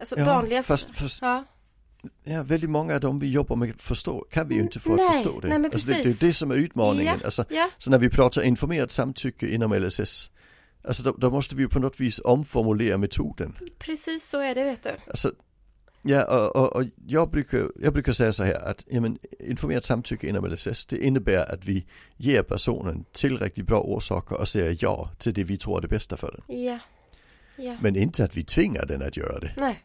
alltså 0.00 0.18
Ja, 0.18 0.24
vanliga... 0.24 0.62
fast, 0.62 0.96
fast 0.96 1.22
ja, 1.22 1.44
Ja, 2.24 2.42
väldigt 2.42 2.70
många 2.70 2.94
av 2.94 3.00
dem 3.00 3.18
vi 3.18 3.30
jobbar 3.30 3.56
med 3.56 3.80
förstår, 3.80 4.26
kan 4.30 4.48
vi 4.48 4.54
ju 4.54 4.60
inte 4.60 4.80
få 4.80 4.96
Nej, 4.96 5.06
att 5.06 5.16
förstå 5.16 5.40
det. 5.40 5.58
nej, 5.58 5.70
alltså 5.72 5.88
det, 5.88 6.02
det 6.02 6.10
är 6.22 6.26
det 6.28 6.34
som 6.34 6.50
är 6.50 6.54
utmaningen. 6.54 7.18
Ja, 7.20 7.24
Alltså, 7.24 7.44
ja, 7.50 7.70
så 7.78 7.90
när 7.90 7.98
vi 7.98 8.08
pratar 8.10 8.42
informerat 8.42 8.90
samtycke 8.90 9.48
inom 9.48 9.72
LSS, 9.74 10.30
alltså 10.84 11.02
då, 11.04 11.12
då 11.18 11.30
måste 11.30 11.56
vi 11.56 11.62
ju 11.62 11.68
på 11.68 11.78
något 11.78 12.00
vis 12.00 12.20
omformulera 12.24 12.98
metoden. 12.98 13.56
precis 13.78 14.28
så 14.30 14.40
är 14.40 14.54
det 14.54 14.64
vet 14.64 14.82
du. 14.82 14.90
Alltså, 15.06 15.32
ja, 16.02 16.24
och, 16.24 16.56
och, 16.56 16.76
och 16.76 16.84
jag, 17.06 17.30
brukar, 17.30 17.68
jag 17.80 17.92
brukar 17.92 18.12
säga 18.12 18.32
så 18.32 18.44
här 18.44 18.68
att 18.68 18.84
ja, 18.86 19.00
men, 19.00 19.18
informerat 19.40 19.84
samtycke 19.84 20.26
inom 20.26 20.46
LSS, 20.46 20.86
det 20.86 21.04
innebär 21.06 21.52
att 21.54 21.64
vi 21.64 21.86
ger 22.16 22.42
personen 22.42 23.04
tillräckligt 23.12 23.66
bra 23.66 23.80
orsaker 23.80 24.36
och 24.40 24.48
säger 24.48 24.76
ja 24.80 25.10
till 25.18 25.34
det 25.34 25.44
vi 25.44 25.58
tror 25.58 25.78
är 25.78 25.82
det 25.82 25.88
bästa 25.88 26.16
för 26.16 26.32
den. 26.46 26.56
Ja, 26.64 26.78
ja, 27.56 27.76
Men 27.80 27.96
inte 27.96 28.24
att 28.24 28.36
vi 28.36 28.44
tvingar 28.44 28.86
den 28.86 29.02
att 29.02 29.16
göra 29.16 29.38
det. 29.40 29.52
nej, 29.56 29.82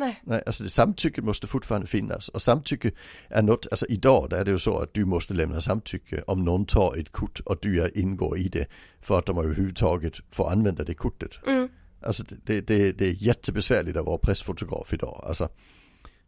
nej, 0.00 0.20
Nej, 0.24 0.42
alltså 0.46 0.62
det, 0.62 0.70
samtycke 0.70 1.22
måste 1.22 1.46
fortfarande 1.46 1.86
finnas. 1.86 2.28
Och 2.28 2.42
samtycke 2.42 2.90
är 3.28 3.42
något, 3.42 3.66
alltså 3.70 3.86
idag 3.86 4.30
där 4.30 4.36
är 4.36 4.44
det 4.44 4.50
ju 4.50 4.58
så 4.58 4.78
att 4.78 4.94
du 4.94 5.04
måste 5.04 5.34
lämna 5.34 5.60
samtycke 5.60 6.22
om 6.26 6.44
någon 6.44 6.66
tar 6.66 6.96
ett 6.96 7.12
kort 7.12 7.40
och 7.40 7.58
du 7.62 7.90
ingår 7.94 8.38
i 8.38 8.48
det 8.48 8.66
för 9.00 9.18
att 9.18 9.26
de 9.26 9.38
överhuvudtaget 9.38 10.14
får 10.30 10.50
använda 10.50 10.84
det 10.84 10.94
kortet. 10.94 11.38
mm, 11.46 11.68
Alltså 12.02 12.24
det, 12.24 12.36
det, 12.46 12.60
det, 12.60 12.92
det 12.92 13.06
är 13.06 13.12
jättebesvärligt 13.12 13.96
att 13.96 14.06
vara 14.06 14.18
pressfotograf 14.18 14.92
idag. 14.92 15.24
Alltså, 15.26 15.48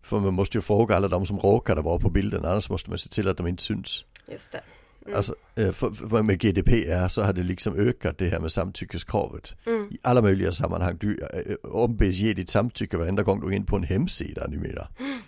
för 0.02 0.20
man 0.20 0.34
måste 0.34 0.58
ju 0.58 0.62
fråga 0.62 0.96
alla 0.96 1.08
de 1.08 1.26
som 1.26 1.38
råkade 1.38 1.80
vara 1.80 1.98
på 1.98 2.10
bilden, 2.10 2.44
annars 2.44 2.70
måste 2.70 2.90
man 2.90 2.98
se 2.98 3.08
till 3.08 3.28
att 3.28 3.36
de 3.36 3.46
inte 3.46 3.62
syns. 3.62 4.04
just 4.28 4.52
det. 4.52 4.62
Mm. 5.06 5.16
Alltså, 5.16 5.34
eh, 5.54 5.72
för, 5.72 6.22
med 6.22 6.40
GDPR 6.40 7.08
så 7.08 7.22
har 7.22 7.32
det 7.32 7.42
liksom 7.42 7.76
ökat 7.76 8.18
det 8.18 8.28
här 8.28 8.40
med 8.40 8.52
samtyckeskravet. 8.52 9.54
Mm. 9.66 9.88
I 9.90 9.98
alla 10.02 10.22
möjliga 10.22 10.52
sammanhang. 10.52 10.96
Du 11.00 11.20
äh, 11.20 11.70
ombeds 11.70 12.18
ge 12.18 12.34
ditt 12.34 12.50
samtycke 12.50 12.96
varenda 12.96 13.22
gång 13.22 13.40
du 13.40 13.46
är 13.46 13.52
inne 13.52 13.64
på 13.64 13.76
en 13.76 13.82
hemsida 13.82 14.46
numera. 14.46 14.88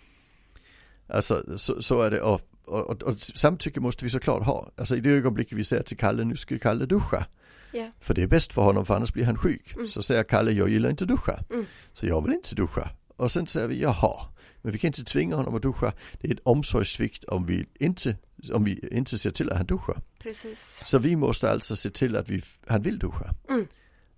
Alltså 1.06 1.59
så, 1.59 1.82
så 1.82 2.03
är 2.03 2.11
det 2.11 2.21
och, 2.21 2.41
och, 2.65 2.91
och, 2.91 3.03
och 3.03 3.21
samtycke 3.21 3.81
måste 3.81 4.05
vi 4.05 4.11
såklart 4.11 4.43
ha. 4.43 4.71
Alltså 4.76 4.97
i 4.97 5.00
det 5.00 5.11
ögonblicket 5.11 5.59
vi 5.59 5.65
säger 5.65 5.82
till 5.82 5.97
Kalle, 5.97 6.25
nu 6.25 6.37
ska 6.37 6.59
Kalle 6.59 6.87
duscha. 6.87 7.27
Ja. 7.73 7.91
För 8.00 8.15
det 8.15 8.23
är 8.23 8.27
bäst 8.27 8.53
för 8.53 8.62
honom 8.62 8.87
för 8.87 8.94
annars 8.94 9.12
blir 9.12 9.25
han 9.25 9.38
sjuk. 9.38 9.75
Mm. 9.75 9.88
Så 9.88 10.03
säger 10.03 10.23
Kalle, 10.23 10.53
jag 10.53 10.69
gillar 10.69 10.91
inte 10.91 11.05
duscha. 11.05 11.38
Mm. 11.50 11.67
Så 11.94 12.06
jag 12.06 12.25
vill 12.25 12.32
inte 12.32 12.55
duscha. 12.55 12.91
Och 13.17 13.32
sen 13.32 13.47
säger 13.47 13.69
vi, 13.69 13.82
jaha. 13.82 14.27
Men 14.65 14.73
vi 14.73 14.79
kan 14.79 14.89
inte 14.89 15.05
tvinga 15.05 15.37
honom 15.37 15.55
att 15.55 15.63
duscha. 15.63 15.93
Det 16.21 16.29
är 16.29 16.35
ett 16.35 16.41
omsorgssvikt 16.43 17.25
om 17.25 17.47
vi 17.47 17.67
inte, 17.79 18.17
om 18.53 18.65
vi 18.65 18.89
inte 18.93 19.19
ser 19.19 19.31
till 19.31 19.51
att 19.51 19.57
han 19.57 19.67
duschar. 19.67 20.01
Precis. 20.19 20.83
Så 20.85 20.99
vi 20.99 21.17
måste 21.17 21.51
alltså 21.51 21.77
se 21.77 21.91
till 21.91 22.17
att 22.17 22.29
vi, 22.29 22.43
han 22.67 22.83
vill 22.83 22.99
duscha. 22.99 23.35
Mm. 23.49 23.67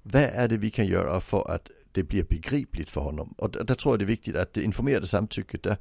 Vad 0.02 0.22
är 0.22 0.48
det 0.48 0.56
vi 0.56 0.70
kan 0.70 0.86
göra 0.86 1.20
för 1.20 1.50
att 1.50 1.70
det 1.92 2.02
blir 2.02 2.24
begripligt 2.24 2.90
för 2.90 3.00
honom? 3.00 3.34
Och 3.38 3.50
där, 3.50 3.64
där 3.64 3.74
tror 3.74 3.92
jag 3.92 3.98
det 3.98 4.04
är 4.04 4.06
viktigt 4.06 4.36
att 4.36 4.52
det 4.52 4.62
informerade 4.62 5.06
samtycket, 5.06 5.62
där, 5.62 5.76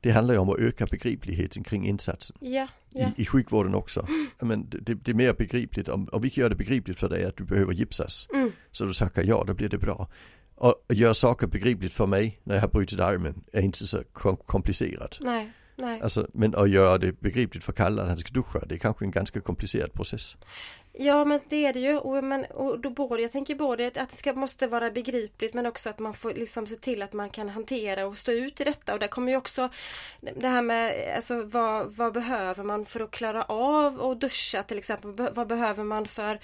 det 0.00 0.10
handlar 0.10 0.34
ju 0.34 0.40
om 0.40 0.48
att 0.48 0.58
öka 0.58 0.86
begripligheten 0.86 1.64
kring 1.64 1.86
insatsen. 1.86 2.36
Ja, 2.40 2.68
ja, 2.90 3.10
I, 3.16 3.22
I 3.22 3.26
sjukvården 3.26 3.74
också. 3.74 4.06
Men 4.40 4.68
det, 4.70 4.94
det, 4.94 5.10
är 5.10 5.14
mer 5.14 5.32
begripligt, 5.32 5.88
om, 5.88 6.08
om 6.12 6.22
vi 6.22 6.30
kan 6.30 6.42
göra 6.42 6.48
det 6.48 6.56
begripligt 6.56 6.98
för 6.98 7.08
dig 7.08 7.24
att 7.24 7.36
du 7.36 7.44
behöver 7.44 7.72
gipsas. 7.72 8.28
mm, 8.34 8.52
Så 8.72 8.84
du 8.84 8.92
tackar 8.92 9.22
ja, 9.22 9.44
då 9.46 9.54
blir 9.54 9.68
det 9.68 9.78
bra. 9.78 10.08
Och 10.54 10.74
göra 10.88 11.14
saker 11.14 11.46
begripligt 11.46 11.92
för 11.92 12.06
mig 12.06 12.40
när 12.44 12.54
jag 12.54 12.62
har 12.62 12.68
brutit 12.68 13.00
armen 13.00 13.44
är 13.52 13.60
inte 13.60 13.86
så 13.86 14.02
kom- 14.12 14.36
komplicerat. 14.36 15.18
nej, 15.20 15.52
nej. 15.76 16.00
Alltså, 16.00 16.26
men 16.32 16.54
att 16.54 16.70
göra 16.70 16.98
det 16.98 17.20
begripligt 17.20 17.64
för 17.64 17.72
Kalle 17.72 18.02
att 18.02 18.08
han 18.08 18.18
ska 18.18 18.32
duscha, 18.32 18.58
det 18.66 18.74
är 18.74 18.78
kanske 18.78 19.04
en 19.04 19.10
ganska 19.10 19.40
komplicerad 19.40 19.92
process. 19.92 20.36
Ja 20.94 21.24
men 21.24 21.40
det 21.48 21.66
är 21.66 21.72
det 21.72 21.80
ju 21.80 21.98
och, 21.98 22.24
men, 22.24 22.44
och 22.44 22.78
då 22.80 22.90
både, 22.90 23.22
jag 23.22 23.30
tänker 23.32 23.54
både 23.54 23.86
att 23.86 23.94
det 24.10 24.16
ska, 24.16 24.32
måste 24.32 24.66
vara 24.66 24.90
begripligt 24.90 25.54
men 25.54 25.66
också 25.66 25.90
att 25.90 25.98
man 25.98 26.14
får 26.14 26.34
liksom 26.34 26.66
se 26.66 26.76
till 26.76 27.02
att 27.02 27.12
man 27.12 27.30
kan 27.30 27.48
hantera 27.48 28.06
och 28.06 28.16
stå 28.18 28.32
ut 28.32 28.60
i 28.60 28.64
detta 28.64 28.92
och 28.94 28.98
där 28.98 29.06
kommer 29.08 29.32
ju 29.32 29.38
också 29.38 29.68
det 30.20 30.48
här 30.48 30.62
med 30.62 31.12
alltså 31.16 31.42
vad, 31.42 31.92
vad 31.92 32.12
behöver 32.12 32.64
man 32.64 32.86
för 32.86 33.00
att 33.00 33.10
klara 33.10 33.42
av 33.42 34.02
att 34.02 34.20
duscha 34.20 34.62
till 34.62 34.78
exempel. 34.78 35.28
Vad 35.34 35.46
behöver 35.46 35.84
man 35.84 36.06
för 36.08 36.38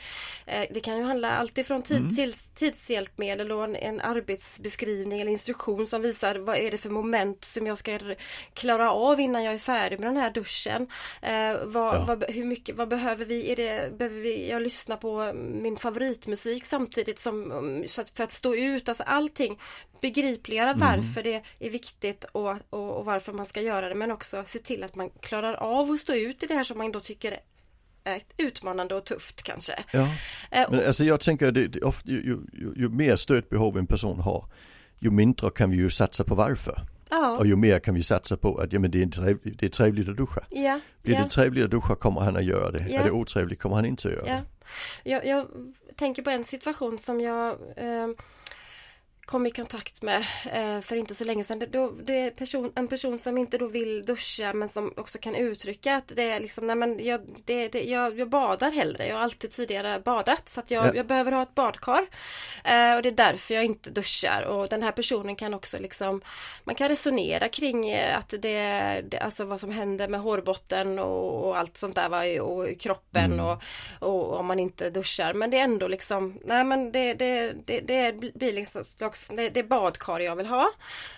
eh, 0.47 0.64
Det 0.71 0.81
kan 0.81 0.97
ju 0.97 1.02
handla 1.05 1.31
alltifrån 1.37 1.83
tid, 1.83 1.99
Mm. 1.99 2.14
till, 2.17 2.33
tidshjälpmedel 2.55 3.52
och 3.52 3.64
en, 3.64 3.76
en 3.76 4.00
arbetsbeskrivning 4.00 5.21
eller 5.21 5.31
instruktion 5.33 5.87
som 5.87 6.02
visar 6.02 6.35
vad 6.37 6.57
är 6.57 6.71
det 6.71 6.78
för 6.78 6.90
moment 6.90 7.45
som 7.45 7.67
jag 7.67 7.78
ska 7.78 7.99
klara 8.55 8.93
av 8.93 9.21
innan 9.21 9.45
jag 9.45 9.55
är 9.55 9.59
färdig 9.59 10.00
med 10.00 10.09
den 10.09 10.17
här 10.17 10.31
duschen. 10.31 10.88
Eh, 11.23 11.57
vad, 11.64 11.95
Ja. 11.95 12.05
vad, 12.09 12.25
hur 12.31 12.45
mycket, 12.45 12.76
vad 12.76 12.88
behöver 12.88 13.25
vi? 13.25 13.52
Är 13.52 13.57
det, 13.57 13.99
behöver 13.99 14.21
vi 14.21 14.38
jag 14.47 14.62
lyssnar 14.62 14.97
på 14.97 15.33
min 15.35 15.76
favoritmusik 15.76 16.64
samtidigt 16.64 17.18
som 17.18 17.52
um, 17.52 17.88
så 17.88 18.00
att, 18.00 18.11
för 18.11 18.25
att 18.25 18.33
stå 18.33 18.54
ut, 18.54 18.88
alltså 18.88 19.02
allting 19.02 19.59
begripliggöra 20.00 20.71
Mm. 20.71 20.80
varför 20.80 21.23
det 21.23 21.42
är 21.59 21.71
viktigt 21.71 22.25
och, 22.25 22.57
och, 22.71 22.97
och 22.99 23.04
varför 23.04 23.33
man 23.33 23.47
ska 23.47 23.61
göra 23.61 23.88
det 23.88 23.95
men 23.95 24.11
också 24.11 24.42
se 24.47 24.59
till 24.59 24.85
att 24.85 24.95
man 24.95 25.11
klarar 25.11 25.54
av 25.54 25.90
att 25.90 26.00
stå 26.00 26.14
ut 26.14 26.42
i 26.42 26.47
det 26.47 26.54
här 26.54 26.64
som 26.64 26.78
man 26.78 26.92
då 26.92 27.00
tycker 27.00 27.38
är 28.04 28.21
utmanande 28.37 28.95
och 28.95 29.04
tufft 29.04 29.42
kanske. 29.42 29.73
Ja. 29.92 30.09
Eh, 30.50 30.71
Men 30.71 30.87
alltså 30.87 31.04
jag 31.04 31.21
tänker 31.21 31.49
att 31.49 31.54
det, 31.54 31.68
det 31.68 31.83
ofta, 31.83 32.11
ju, 32.11 32.16
ju, 32.16 32.38
ju, 32.52 32.73
ju 32.76 32.88
mer 32.88 33.16
stödbehov 33.16 33.78
en 33.78 33.87
person 33.87 34.21
har, 34.21 34.47
ju 34.99 35.11
mindre 35.11 35.50
kan 35.50 35.71
vi 35.71 35.76
ju 35.76 35.90
satsa 35.90 36.25
på 36.25 36.35
varför. 36.35 36.83
Ja, 37.11 37.38
Och 37.38 37.47
ju 37.47 37.57
mer 37.57 37.79
kan 37.79 37.95
vi 37.95 38.03
satsa 38.03 38.37
på 38.37 38.59
att 38.59 38.73
ja, 38.73 38.79
men 38.79 38.91
det, 38.91 39.03
är 39.03 39.07
trevligt, 39.07 39.59
det 39.59 39.67
är 39.67 39.71
trevligt 39.71 40.09
att 40.09 40.17
duscha. 40.17 40.41
ja, 40.50 40.81
Blir 41.03 41.15
ja. 41.15 41.23
det 41.23 41.29
trevligt 41.31 41.65
att 41.65 41.71
duscha 41.71 41.95
kommer 41.95 42.21
han 42.21 42.37
att 42.37 42.45
göra 42.45 42.71
det. 42.71 42.87
Ja. 42.88 43.00
Är 43.00 43.05
det 43.05 43.11
otrevligt 43.11 43.61
kommer 43.61 43.77
han 43.77 43.85
inte 43.85 44.09
att 44.09 44.15
göra 44.15 44.25
det. 44.25 44.43
Jag, 45.11 45.27
jag 45.27 45.47
tänker 45.97 46.23
på 46.23 46.31
en 46.31 46.45
situation 46.45 46.99
som 46.99 47.21
jag 47.21 47.49
eh, 47.77 48.09
kom 49.29 49.47
i 49.47 49.51
kontakt 49.51 50.03
med 50.03 50.25
eh, 50.53 50.81
för 50.81 50.97
inte 50.97 51.15
så 51.15 51.25
länge 51.25 51.45
sedan. 51.45 51.59
Det, 51.59 51.67
då, 51.67 51.91
det 51.91 52.21
är 52.21 52.31
person, 52.31 52.73
en 52.75 52.89
person 52.89 53.19
som 53.19 53.39
inte 53.39 53.59
då 53.59 53.67
vill 53.67 54.05
duscha 54.07 54.53
men 54.53 54.69
som 54.69 54.93
också 54.97 55.19
kan 55.19 55.35
uttrycka 55.35 55.97
att 55.97 56.13
det 56.17 56.23
är 56.31 56.41
liksom, 56.41 56.67
nej 56.67 56.77
men 56.77 57.05
jag, 57.05 57.21
det, 57.45 57.69
det, 57.69 57.83
jag, 57.85 58.19
jag 58.19 58.29
badar 58.29 58.71
hellre. 58.71 59.07
Jag 59.07 59.17
har 59.17 59.23
alltid 59.23 59.51
tidigare 59.51 60.01
badat 60.01 60.49
så 60.49 60.61
att 60.61 60.71
jag, 60.71 60.87
Ja. 60.87 60.93
jag 60.95 61.07
behöver 61.07 61.33
ha 61.33 61.43
ett 61.43 61.55
badkar. 61.55 62.07
Eh, 62.65 62.97
och 62.97 63.03
det 63.03 63.09
är 63.09 63.13
därför 63.13 63.55
jag 63.55 63.65
inte 63.65 63.91
duschar 63.91 64.43
och 64.43 64.69
den 64.69 64.83
här 64.83 64.93
personen 64.93 65.37
kan 65.37 65.55
också 65.55 65.79
liksom 65.79 66.21
Man 66.65 66.75
kan 66.75 66.89
resonera 66.89 67.49
kring 67.49 67.91
eh, 67.91 68.19
att 68.19 68.29
det, 68.39 69.05
det 69.09 69.19
alltså 69.19 69.45
vad 69.45 69.61
som 69.61 69.71
händer 69.71 70.09
med 70.09 70.21
hårbotten 70.21 70.99
och, 70.99 71.47
och 71.49 71.59
allt 71.59 71.77
sånt 71.77 71.95
där 71.95 72.09
va, 72.09 72.43
och 72.43 72.81
kroppen 72.81 73.33
Mm. 73.33 73.45
och, 73.45 73.63
och 74.01 74.39
om 74.39 74.47
man 74.47 74.59
inte 74.59 74.91
duschar 74.91 75.33
men 75.35 75.51
det 75.51 75.59
är 75.59 75.65
ändå 75.65 75.89
liksom 75.89 76.39
Nej 76.45 76.65
men 76.65 76.93
det, 76.93 77.15
det, 77.15 77.53
det, 77.67 77.81
det 77.81 78.13
blir 78.35 78.53
liksom 78.53 78.85
slags 79.19 79.37
det, 79.37 79.51
det 79.51 79.61
är 79.61 79.65
badkar 79.65 80.21
jag 80.21 80.37
vill 80.37 80.47
ha. 80.47 80.71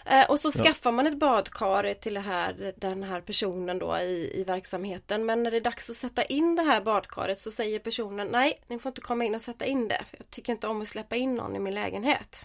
Eh, 0.07 0.31
och 0.31 0.41
så 0.41 0.51
Ja. 0.55 0.65
skaffar 0.65 0.93
man 0.93 1.07
ett 1.07 1.19
badkar 1.19 1.95
till 1.95 2.17
här, 2.19 2.73
den 2.77 3.03
här 3.03 3.21
personen 3.21 3.79
då 3.79 3.99
i, 3.99 4.41
i 4.41 4.45
verksamheten. 4.45 5.27
Men 5.27 5.43
när 5.43 5.51
det 5.51 5.57
är 5.57 5.61
dags 5.61 5.91
att 5.91 5.97
sätta 5.97 6.25
in 6.25 6.55
det 6.57 6.63
här 6.63 6.81
badkaret 6.81 7.39
så 7.41 7.51
säger 7.51 7.79
personen 7.79 8.29
nej, 8.29 8.59
ni 8.67 8.79
får 8.79 8.91
inte 8.91 9.01
komma 9.01 9.25
in 9.25 9.35
och 9.35 9.43
sätta 9.43 9.65
in 9.65 9.89
det. 9.89 10.05
För 10.11 10.17
jag 10.19 10.31
tycker 10.31 10.53
inte 10.53 10.67
om 10.67 10.83
att 10.83 10.89
släppa 10.89 11.17
in 11.17 11.35
någon 11.35 11.57
i 11.57 11.59
min 11.59 11.75
lägenhet. 11.75 12.45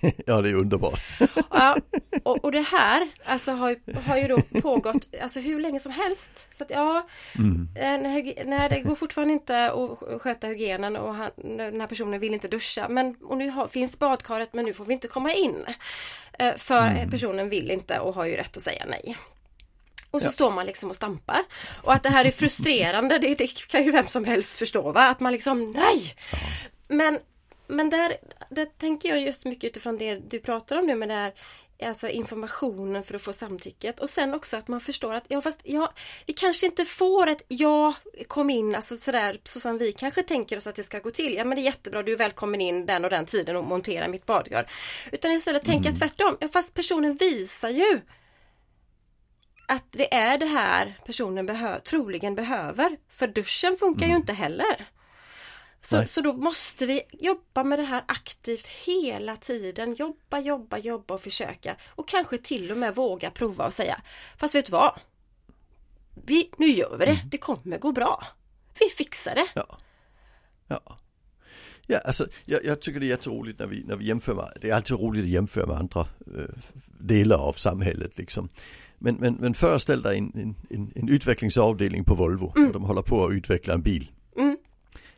ja, 0.26 0.40
det 0.42 0.48
är 0.50 0.54
underbart. 0.54 1.00
Ja, 1.50 1.76
och, 2.22 2.44
och 2.44 2.52
det 2.52 2.60
här 2.60 3.08
alltså, 3.24 3.52
har, 3.52 3.76
har 4.06 4.16
ju 4.16 4.28
då 4.28 4.40
pågått 4.60 5.08
alltså, 5.22 5.40
hur 5.40 5.60
länge 5.60 5.80
som 5.80 5.92
helst. 5.92 6.48
Så 6.54 6.64
att, 6.64 6.70
ja, 6.70 7.06
Mm. 7.38 7.68
eh, 7.76 7.82
när, 8.10 8.44
när 8.44 8.68
det 8.68 8.80
går 8.80 8.94
fortfarande 8.94 9.32
inte 9.32 9.70
att 9.72 10.22
sköta 10.22 10.46
hygienen 10.46 10.96
och 10.96 11.14
han, 11.14 11.30
den 11.36 11.80
här 11.80 11.86
personen 11.88 12.20
vill 12.20 12.34
inte 12.34 12.48
duscha. 12.48 12.88
Men, 12.88 13.16
och 13.22 13.36
nu 13.36 13.48
har, 13.50 13.68
finns 13.68 13.98
badkaret 13.98 14.52
men 14.52 14.64
nu 14.64 14.74
får 14.74 14.84
vi 14.84 14.92
inte 14.94 15.08
komma 15.08 15.32
in. 15.32 15.56
Eh, 16.38 16.54
För 16.56 16.88
Mm. 16.88 17.10
personen 17.10 17.48
vill 17.48 17.70
inte 17.70 17.98
och 17.98 18.14
har 18.14 18.24
ju 18.24 18.36
rätt 18.36 18.56
att 18.56 18.62
säga 18.62 18.84
nej. 18.88 19.16
Och 20.10 20.20
så 20.20 20.26
Ja. 20.26 20.32
står 20.32 20.50
man 20.50 20.66
liksom 20.66 20.90
och 20.90 20.96
stampar. 20.96 21.40
Och 21.82 21.92
att 21.92 22.02
det 22.02 22.08
här 22.10 22.24
är 22.24 22.30
frustrerande, 22.30 23.18
det, 23.18 23.34
det 23.34 23.46
kan 23.68 23.84
ju 23.84 23.90
vem 23.90 24.06
som 24.06 24.24
helst 24.24 24.58
förstå 24.58 24.92
va? 24.92 25.08
Att 25.08 25.20
man 25.20 25.32
liksom, 25.32 25.70
nej! 25.72 26.14
Men, 26.88 27.18
men 27.66 27.90
där, 27.90 28.16
där 28.50 28.66
tänker 28.66 29.08
jag 29.08 29.20
just 29.20 29.44
mycket 29.44 29.64
utifrån 29.64 29.98
det 29.98 30.16
du 30.16 30.38
pratar 30.38 30.76
om 30.76 30.86
nu 30.86 30.94
med 30.94 31.08
det 31.08 31.14
här 31.14 31.32
Alltså 31.86 32.08
informationen 32.08 33.02
för 33.02 33.14
att 33.14 33.22
få 33.22 33.32
samtycket 33.32 34.00
och 34.00 34.10
sen 34.10 34.34
också 34.34 34.56
att 34.56 34.68
man 34.68 34.80
förstår 34.80 35.14
att 35.14 35.24
ja 35.28 35.40
fast 35.40 35.60
ja, 35.62 35.92
vi 36.26 36.32
kanske 36.32 36.66
inte 36.66 36.84
får 36.84 37.26
ett 37.26 37.42
ja 37.48 37.94
kom 38.26 38.50
in 38.50 38.74
alltså 38.74 38.96
sådär 38.96 39.40
så 39.44 39.60
som 39.60 39.78
vi 39.78 39.92
kanske 39.92 40.22
tänker 40.22 40.56
oss 40.56 40.66
att 40.66 40.74
det 40.74 40.84
ska 40.84 40.98
gå 40.98 41.10
till. 41.10 41.34
Ja 41.34 41.44
men 41.44 41.56
det 41.56 41.62
är 41.62 41.64
jättebra 41.64 42.02
du 42.02 42.12
är 42.12 42.16
välkommen 42.16 42.60
in 42.60 42.86
den 42.86 43.04
och 43.04 43.10
den 43.10 43.26
tiden 43.26 43.56
och 43.56 43.64
montera 43.64 44.08
mitt 44.08 44.26
badkar. 44.26 44.70
Utan 45.12 45.32
istället 45.32 45.64
tänka 45.64 45.92
tvärtom. 45.92 46.36
Ja 46.40 46.48
fast 46.48 46.74
personen 46.74 47.16
visar 47.16 47.70
ju 47.70 48.00
att 49.68 49.84
det 49.90 50.14
är 50.14 50.38
det 50.38 50.46
här 50.46 50.98
personen 51.06 51.46
behö 51.46 51.80
troligen 51.80 52.34
behöver. 52.34 52.96
För 53.10 53.26
duschen 53.26 53.76
funkar 53.76 54.06
ju 54.06 54.16
inte 54.16 54.32
heller. 54.32 54.86
Så, 55.84 55.96
Nej. 55.96 56.08
så 56.08 56.20
då 56.20 56.32
måste 56.32 56.86
vi 56.86 57.02
jobba 57.12 57.64
med 57.64 57.78
det 57.78 57.82
här 57.82 58.04
aktivt 58.08 58.66
hela 58.66 59.36
tiden. 59.36 59.94
Jobba, 59.94 60.40
jobba, 60.40 60.78
jobba 60.78 61.14
och 61.14 61.20
försöka. 61.20 61.76
Och 61.88 62.08
kanske 62.08 62.38
till 62.38 62.70
och 62.70 62.78
med 62.78 62.94
våga 62.94 63.30
prova 63.30 63.66
och 63.66 63.72
säga 63.72 64.02
Fast 64.36 64.54
vet 64.54 64.66
du 64.66 64.72
vad? 64.72 65.00
Vi, 66.26 66.50
nu 66.56 66.66
gör 66.66 66.96
vi 66.98 67.04
det. 67.04 67.20
Det 67.30 67.38
kommer 67.38 67.78
gå 67.78 67.92
bra. 67.92 68.22
Vi 68.80 68.88
fixar 68.88 69.34
det. 69.34 69.46
Ja. 69.54 69.78
Ja. 70.68 70.98
Ja, 71.86 71.98
alltså 71.98 72.26
jag, 72.44 72.64
jag 72.64 72.80
tycker 72.80 73.00
det 73.00 73.06
är 73.06 73.08
jätteroligt 73.08 73.58
när 73.58 73.66
vi, 73.66 73.84
när 73.84 73.96
vi 73.96 74.04
jämför 74.04 74.34
med, 74.34 74.52
det 74.60 74.70
är 74.70 74.74
alltid 74.74 75.00
roligt 75.00 75.22
att 75.22 75.28
jämföra 75.28 75.66
med 75.66 75.76
andra 75.76 76.00
eh, 76.00 76.44
delar 76.98 77.38
av 77.38 77.52
samhället 77.52 78.18
liksom. 78.18 78.48
Men, 78.98 79.14
men, 79.14 79.34
men 79.34 79.54
föreställ 79.54 80.02
dig 80.02 80.18
en, 80.18 80.54
en, 80.70 80.92
en, 80.94 81.08
utvecklingsavdelning 81.08 82.04
på 82.04 82.14
Volvo 82.14 82.44
och 82.44 82.72
de 82.72 82.82
håller 82.82 83.02
på 83.02 83.26
att 83.26 83.32
utveckla 83.32 83.74
en 83.74 83.82
bil. 83.82 84.10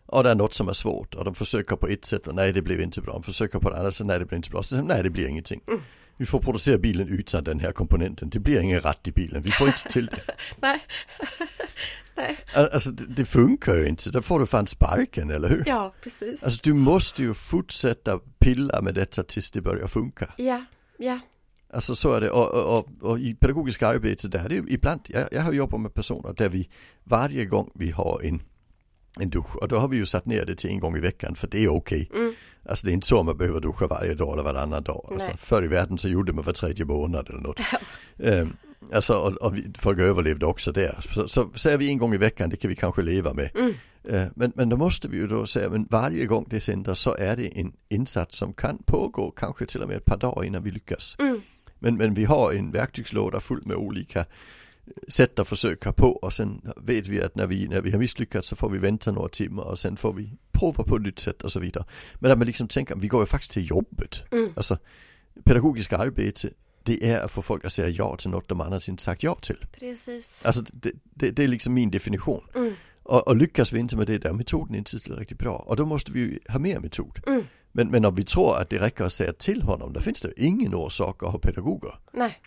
Mm. 0.08 0.18
Och 0.18 0.22
det 0.24 0.30
är 0.30 0.34
något 0.34 0.54
som 0.54 0.68
är 0.68 0.72
svårt 0.72 1.14
och 1.14 1.24
de 1.24 1.34
försöker 1.34 1.76
på 1.76 1.86
ett 1.88 2.04
sätt 2.04 2.26
och 2.28 2.34
nej 2.34 2.52
det 2.52 2.62
blev 2.62 2.80
inte 2.80 3.00
bra. 3.00 3.12
De 3.12 3.22
försöker 3.22 3.58
på 3.58 3.70
ett 3.70 3.78
annat 3.78 3.94
sätt, 3.94 4.06
nej 4.06 4.18
det 4.18 4.24
blir 4.26 4.36
inte 4.36 4.50
bra. 4.50 4.62
Så 4.62 4.82
nej 4.82 5.02
det 5.02 5.10
blir 5.10 5.28
ingenting. 5.28 5.60
Vi 6.16 6.26
får 6.26 6.38
producera 6.38 6.78
bilen 6.78 7.08
utan 7.08 7.44
den 7.44 7.60
här 7.60 7.72
komponenten. 7.72 8.30
Det 8.30 8.38
blir 8.38 8.60
ingen 8.60 8.80
ratt 8.80 9.08
i 9.08 9.12
bilen. 9.12 9.42
Vi 9.42 9.50
får 9.50 9.66
inte 9.66 9.88
till 9.92 10.06
det. 10.06 10.20
Nej. 10.62 10.80
Nej. 12.16 12.38
Al- 12.54 12.68
Alltså 12.72 12.90
det, 12.90 13.06
det 13.06 13.24
funkar 13.24 13.74
ju 13.74 13.86
inte. 13.88 14.10
Då 14.10 14.22
får 14.22 14.40
du 14.40 14.46
fan 14.46 14.66
sparken, 14.66 15.30
eller 15.30 15.48
hur? 15.48 15.62
Ja, 15.66 15.94
precis. 16.02 16.44
Alltså 16.44 16.60
du 16.62 16.72
måste 16.72 17.22
ju 17.22 17.34
fortsätta 17.34 18.18
pilla 18.38 18.80
med 18.82 18.94
detta 18.94 19.22
tills 19.22 19.50
det 19.50 19.60
börjar 19.60 19.86
funka. 19.86 20.32
Ja, 20.36 20.64
ja. 20.98 21.18
Alltså 21.72 21.96
så 21.96 22.12
är 22.12 22.20
det 22.20 22.30
och, 22.30 22.50
och, 22.54 22.78
och, 22.78 23.10
och 23.10 23.18
i 23.18 23.34
pedagogisk 23.34 23.82
arbete 23.82 24.28
där 24.28 24.44
är 24.44 24.48
det 24.48 24.54
ju 24.54 24.64
ibland, 24.68 25.00
jag, 25.06 25.28
jag 25.32 25.42
har 25.42 25.52
jobbat 25.52 25.80
med 25.80 25.94
personer 25.94 26.32
där 26.36 26.48
vi 26.48 26.68
varje 27.04 27.44
gång 27.44 27.70
vi 27.74 27.90
har 27.90 28.20
en, 28.24 28.42
en 29.20 29.30
dusch 29.30 29.56
och 29.56 29.68
då 29.68 29.76
har 29.76 29.88
vi 29.88 29.96
ju 29.96 30.06
satt 30.06 30.26
ner 30.26 30.44
det 30.44 30.54
till 30.54 30.70
en 30.70 30.80
gång 30.80 30.96
i 30.96 31.00
veckan 31.00 31.34
för 31.34 31.48
det 31.48 31.64
är 31.64 31.68
okej. 31.68 32.10
Mm. 32.14 32.34
Alltså 32.68 32.86
det 32.86 32.92
är 32.92 32.94
inte 32.94 33.06
så 33.06 33.22
man 33.22 33.36
behöver 33.36 33.60
duscha 33.60 33.86
varje 33.86 34.14
dag 34.14 34.32
eller 34.32 34.42
varannan 34.42 34.82
dag. 34.82 35.08
Alltså, 35.12 35.30
förr 35.38 35.64
i 35.64 35.66
världen 35.66 35.98
så 35.98 36.08
gjorde 36.08 36.32
man 36.32 36.44
var 36.44 36.52
tredje 36.52 36.84
månad 36.84 37.30
eller 37.30 37.40
något. 37.40 37.60
Ehm, 38.18 38.56
alltså 38.92 39.14
och, 39.14 39.32
och 39.32 39.56
vi, 39.56 39.72
folk 39.78 39.98
överlevde 39.98 40.46
också 40.46 40.72
där. 40.72 41.00
Så, 41.14 41.28
så 41.28 41.50
säger 41.54 41.78
vi 41.78 41.88
en 41.88 41.98
gång 41.98 42.14
i 42.14 42.18
veckan, 42.18 42.50
det 42.50 42.56
kan 42.56 42.68
vi 42.68 42.76
kanske 42.76 43.02
leva 43.02 43.34
med. 43.34 43.50
Mm. 43.54 43.74
Eh, 44.08 44.26
Men, 44.34 44.52
men 44.54 44.68
då 44.68 44.76
måste 44.76 45.08
vi 45.08 45.16
ju 45.16 45.26
då 45.26 45.46
säga, 45.46 45.68
men 45.68 45.86
varje 45.90 46.26
gång 46.26 46.46
det 46.50 46.60
sänder 46.60 46.94
så 46.94 47.14
är 47.14 47.36
det 47.36 47.58
en 47.58 47.72
insats 47.88 48.36
som 48.36 48.52
kan 48.52 48.78
pågå 48.78 49.30
kanske 49.30 49.66
till 49.66 49.82
och 49.82 49.88
med 49.88 49.96
ett 49.96 50.04
par 50.04 50.16
dagar 50.16 50.44
innan 50.44 50.62
vi 50.62 50.70
lyckas. 50.70 51.16
Mm. 51.18 51.40
Men, 51.78 51.96
men 51.96 52.14
vi 52.14 52.24
har 52.24 52.52
en 52.52 52.70
verktygslåda 52.70 53.40
full 53.40 53.62
med 53.64 53.76
olika 53.76 54.26
sätt 55.08 55.38
att 55.38 55.48
försöka 55.48 55.92
på 55.92 56.06
och 56.06 56.32
sen 56.32 56.60
vet 56.76 57.08
vi 57.08 57.22
att 57.22 57.34
när 57.34 57.46
vi, 57.46 57.68
när 57.68 57.80
vi 57.80 57.90
har 57.90 57.98
misslyckats 57.98 58.48
så 58.48 58.56
får 58.56 58.70
vi 58.70 58.78
vänta 58.78 59.12
några 59.12 59.28
timmar 59.28 59.62
och 59.62 59.78
sen 59.78 59.96
får 59.96 60.12
vi 60.12 60.32
prova 60.52 60.84
på 60.84 60.96
ett 60.96 61.02
nytt 61.02 61.18
sätt 61.18 61.42
och 61.42 61.52
så 61.52 61.60
vidare. 61.60 61.84
Men 62.14 62.30
att 62.30 62.38
man 62.38 62.46
liksom 62.46 62.68
tänker, 62.68 62.96
vi 62.96 63.08
går 63.08 63.22
ju 63.22 63.26
faktiskt 63.26 63.52
till 63.52 63.70
jobbet. 63.70 64.22
Mm. 64.30 64.52
Alltså 64.56 64.78
pedagogisk 65.44 65.92
arbete, 65.92 66.50
det 66.82 67.10
är 67.10 67.20
att 67.20 67.30
få 67.30 67.42
folk 67.42 67.64
att 67.64 67.72
säga 67.72 67.88
ja 67.88 68.16
till 68.16 68.30
något 68.30 68.48
de 68.48 68.60
annars 68.60 68.88
inte 68.88 69.02
sagt 69.02 69.22
ja 69.22 69.34
till. 69.34 69.66
Precis. 69.78 70.44
Alltså 70.44 70.62
det, 70.72 70.92
det, 71.04 71.30
det 71.30 71.44
är 71.44 71.48
liksom 71.48 71.74
min 71.74 71.90
definition. 71.90 72.42
Mm. 72.54 72.74
Och, 73.02 73.28
och 73.28 73.36
lyckas 73.36 73.72
vi 73.72 73.78
inte 73.78 73.96
med 73.96 74.06
det 74.06 74.18
där, 74.18 74.32
metoden 74.32 74.74
är 74.74 74.78
inte 74.78 75.00
tillräckligt 75.00 75.38
bra. 75.38 75.56
Och 75.56 75.76
då 75.76 75.86
måste 75.86 76.12
vi 76.12 76.20
ju 76.20 76.38
ha 76.48 76.58
mer 76.58 76.80
metod. 76.80 77.20
Mm. 77.26 77.44
Men, 77.72 77.88
men 77.88 78.04
om 78.04 78.14
vi 78.14 78.24
tror 78.24 78.56
att 78.56 78.70
det 78.70 78.78
räcker 78.78 79.04
att 79.04 79.12
säga 79.12 79.32
till 79.32 79.62
honom, 79.62 79.92
då 79.92 80.00
finns 80.00 80.20
det 80.20 80.32
ingen 80.36 80.74
orsak 80.74 81.22
att 81.22 81.32
ha 81.32 81.38
pedagoger. 81.38 81.94
Nej. 82.12 82.40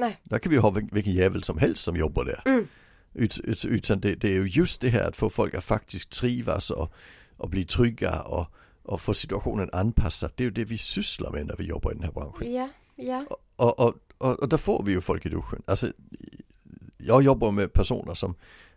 Nej. 0.00 0.20
Där 0.24 0.38
kan 0.38 0.52
vi 0.52 0.58
ha 0.58 0.70
vil- 0.70 0.88
vilken 0.92 1.12
jävel 1.12 1.42
som 1.42 1.58
helst 1.58 1.84
som 1.84 1.96
jobbar 1.96 2.24
där. 2.24 2.42
Mm. 2.44 2.66
Ut, 3.14 3.38
ut, 3.38 3.64
utan 3.64 4.00
det, 4.00 4.14
det 4.14 4.28
är 4.28 4.32
ju 4.32 4.46
just 4.48 4.80
det 4.80 4.88
här 4.88 5.08
att 5.08 5.16
få 5.16 5.30
folk 5.30 5.54
att 5.54 5.64
faktiskt 5.64 6.10
trivas 6.10 6.70
och, 6.70 6.92
och 7.36 7.48
bli 7.50 7.64
trygga 7.64 8.20
och, 8.22 8.46
och 8.82 9.00
få 9.00 9.14
situationen 9.14 9.70
anpassad. 9.72 10.32
Det 10.34 10.42
är 10.42 10.44
ju 10.44 10.50
det 10.50 10.64
vi 10.64 10.78
sysslar 10.78 11.30
med 11.32 11.46
när 11.46 11.56
vi 11.56 11.64
jobbar 11.64 11.90
i 11.90 11.94
den 11.94 12.04
här 12.04 12.12
branschen. 12.12 12.52
Ja. 12.54 12.68
Ja. 12.96 13.26
Och, 13.56 13.78
och, 13.80 13.94
och, 14.18 14.40
och 14.40 14.48
där 14.48 14.56
får 14.56 14.82
vi 14.82 14.92
ju 14.92 15.00
folk 15.00 15.26
i 15.26 15.28
duschen. 15.28 15.62
Alltså, 15.66 15.92
jag 16.98 17.22
jobbar 17.22 17.50
med 17.50 17.72
personer 17.72 18.14
som 18.14 18.34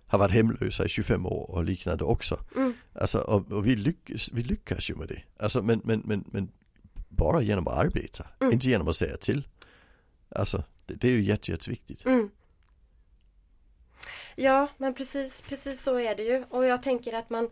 har 0.07 0.19
varit 0.19 0.31
hemlösa 0.31 0.85
i 0.85 0.89
25 0.89 1.25
år 1.25 1.51
och 1.51 1.63
liknande 1.63 2.03
också. 2.03 2.39
Mm. 2.55 2.73
Alltså, 2.93 3.17
och, 3.19 3.51
och 3.51 3.67
vi, 3.67 3.75
lyckas, 3.75 4.29
vi 4.33 4.43
lyckas 4.43 4.89
ju 4.89 4.95
med 4.95 5.07
det. 5.07 5.21
Alltså, 5.39 5.61
men, 5.61 5.81
men, 5.83 6.01
men, 6.05 6.23
men 6.31 6.51
bara 7.09 7.41
genom 7.41 7.67
att 7.67 7.77
arbeta, 7.77 8.27
Mm. 8.39 8.53
inte 8.53 8.67
genom 8.69 8.87
att 8.87 8.95
säga 8.95 9.17
till. 9.17 9.47
Alltså, 10.35 10.63
det, 10.95 11.07
är 11.07 11.11
ju 11.11 11.23
jätte, 11.23 11.51
jätteviktigt. 11.51 12.05
Mm. 12.05 12.29
Ja, 14.35 14.67
men 14.77 14.93
precis, 14.93 15.41
precis 15.41 15.81
så 15.83 15.99
är 15.99 16.15
det 16.15 16.23
ju. 16.23 16.43
Och 16.49 16.65
jag 16.65 16.83
tänker 16.83 17.13
att 17.13 17.29
man 17.29 17.49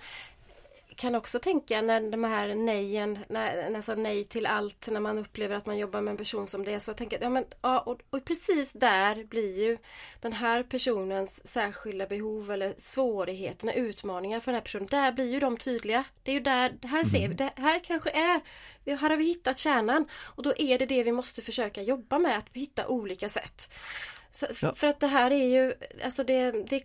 kan 0.95 1.15
också 1.15 1.39
tänka 1.39 1.81
när 1.81 2.11
de 2.11 2.23
här 2.23 2.55
nejen, 2.55 3.19
när, 3.29 3.75
alltså 3.75 3.95
nej 3.95 4.23
till 4.23 4.45
allt, 4.45 4.87
när 4.91 4.99
man 4.99 5.17
upplever 5.17 5.55
att 5.55 5.65
man 5.65 5.77
jobbar 5.77 6.01
med 6.01 6.11
en 6.11 6.17
person 6.17 6.47
som 6.47 6.65
det 6.65 6.73
är. 6.73 6.79
Så 6.79 6.89
jag 6.89 6.97
tänker, 6.97 7.21
ja 7.21 7.29
men, 7.29 7.45
ja, 7.61 7.79
och, 7.79 7.99
och 8.09 8.25
precis 8.25 8.73
där 8.73 9.23
blir 9.23 9.59
ju 9.59 9.77
den 10.21 10.33
här 10.33 10.63
personens 10.63 11.47
särskilda 11.47 12.07
behov 12.07 12.51
eller 12.51 12.73
svårigheterna, 12.77 13.73
utmaningar 13.73 14.39
för 14.39 14.51
den 14.51 14.55
här 14.55 14.61
personen, 14.61 14.87
där 14.91 15.11
blir 15.11 15.31
ju 15.31 15.39
de 15.39 15.57
tydliga. 15.57 16.03
Det 16.23 16.31
är 16.31 16.35
ju 16.35 16.39
där, 16.39 16.77
här 16.83 17.03
ser 17.03 17.27
vi, 17.27 17.33
det 17.33 17.51
här 17.55 17.79
kanske 17.79 18.09
är, 18.09 18.41
här 18.85 19.09
har 19.09 19.17
vi 19.17 19.25
hittat 19.25 19.57
kärnan. 19.57 20.05
Och 20.13 20.43
då 20.43 20.53
är 20.57 20.79
det 20.79 20.85
det 20.85 21.03
vi 21.03 21.11
måste 21.11 21.41
försöka 21.41 21.81
jobba 21.81 22.19
med, 22.19 22.37
att 22.37 22.49
hitta 22.53 22.87
olika 22.87 23.29
sätt. 23.29 23.73
Så, 24.31 24.45
Ja. 24.61 24.73
För 24.75 24.87
att 24.87 24.99
det 24.99 25.07
här 25.07 25.31
är 25.31 25.47
ju, 25.47 25.73
alltså 26.03 26.23
det, 26.23 26.51
det 26.51 26.83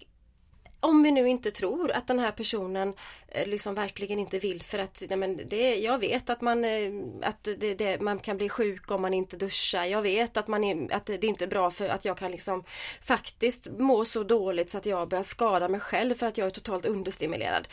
om 0.86 1.02
vi 1.02 1.10
nu 1.10 1.28
inte 1.28 1.50
tror 1.50 1.92
att 1.92 2.06
den 2.06 2.18
här 2.18 2.32
personen 2.32 2.94
eh, 3.28 3.46
liksom 3.46 3.74
verkligen 3.74 4.18
inte 4.18 4.38
vill 4.38 4.62
för 4.62 4.78
att 4.78 5.02
nej 5.08 5.18
men 5.18 5.48
det, 5.48 5.74
jag 5.74 5.98
vet 5.98 6.30
att 6.30 6.40
man 6.40 6.64
eh, 6.64 6.92
att 7.22 7.44
det, 7.44 7.74
det, 7.74 8.00
man 8.00 8.18
kan 8.18 8.36
bli 8.36 8.48
sjuk 8.48 8.90
om 8.90 9.02
man 9.02 9.14
inte 9.14 9.36
duschar. 9.36 9.84
Jag 9.84 10.02
vet 10.02 10.36
att, 10.36 10.48
man 10.48 10.64
är, 10.64 10.94
att 10.94 11.06
det 11.06 11.24
inte 11.24 11.44
är 11.44 11.48
bra 11.48 11.70
för 11.70 11.88
att 11.88 12.04
jag 12.04 12.18
kan 12.18 12.30
liksom 12.30 12.64
faktiskt 13.02 13.66
må 13.78 14.04
så 14.04 14.22
dåligt 14.22 14.70
så 14.70 14.78
att 14.78 14.86
jag 14.86 15.08
börjar 15.08 15.24
skada 15.24 15.68
mig 15.68 15.80
själv 15.80 16.14
för 16.14 16.26
att 16.26 16.38
jag 16.38 16.46
är 16.46 16.50
totalt 16.50 16.86
understimulerad. 16.86 17.68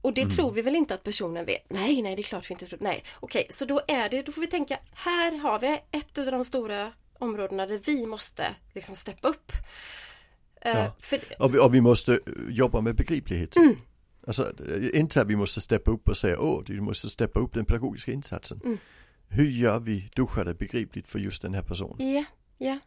Och 0.00 0.14
det 0.14 0.26
tror 0.26 0.52
vi 0.52 0.62
väl 0.62 0.76
inte 0.76 0.94
att 0.94 1.02
personen 1.02 1.44
vet? 1.44 1.70
Nej, 1.70 2.02
nej, 2.02 2.16
det 2.16 2.22
är 2.22 2.24
klart 2.24 2.50
vi 2.50 2.54
inte 2.54 2.66
tror. 2.66 2.78
Nej, 2.82 3.04
okej, 3.20 3.46
så 3.50 3.64
då 3.64 3.80
är 3.88 4.08
det, 4.08 4.22
då 4.22 4.32
får 4.32 4.40
vi 4.40 4.46
tänka, 4.46 4.78
här 4.94 5.38
har 5.38 5.58
vi 5.58 5.80
ett 5.90 6.18
av 6.18 6.26
de 6.26 6.44
stora 6.44 6.92
områdena 7.18 7.66
där 7.66 7.80
vi 7.84 8.06
måste 8.06 8.54
liksom 8.74 8.96
steppa 8.96 9.28
upp. 9.28 9.52
Eh, 10.64 10.70
Ja. 10.78 10.94
För, 11.00 11.18
Och 11.38 11.54
vi, 11.54 11.58
och 11.58 11.74
vi 11.74 11.80
måste 11.80 12.12
eh, 12.14 12.20
jobba 12.48 12.80
med 12.80 12.96
begriplighet. 12.96 13.56
Mm. 13.56 13.76
Alltså 14.26 14.52
eh, 14.68 15.00
inte 15.00 15.20
att 15.20 15.26
vi 15.28 15.36
måste 15.36 15.60
steppa 15.60 15.90
upp 15.90 16.08
och 16.08 16.16
säga 16.16 16.40
åh, 16.40 16.62
vi 16.68 16.80
måste 16.80 17.10
steppa 17.10 17.40
upp 17.40 17.54
den 17.54 17.64
pedagogiska 17.64 18.12
insatsen. 18.12 18.60
Mm. 18.64 18.78
Hur 19.28 19.50
gör 19.50 19.80
vi 19.80 20.10
duschade 20.16 20.54
begripligt 20.54 21.08
för 21.08 21.18
just 21.18 21.42
den 21.42 21.54
här 21.54 21.62
personen? 21.62 22.14
ja, 22.14 22.24
ja, 22.58 22.78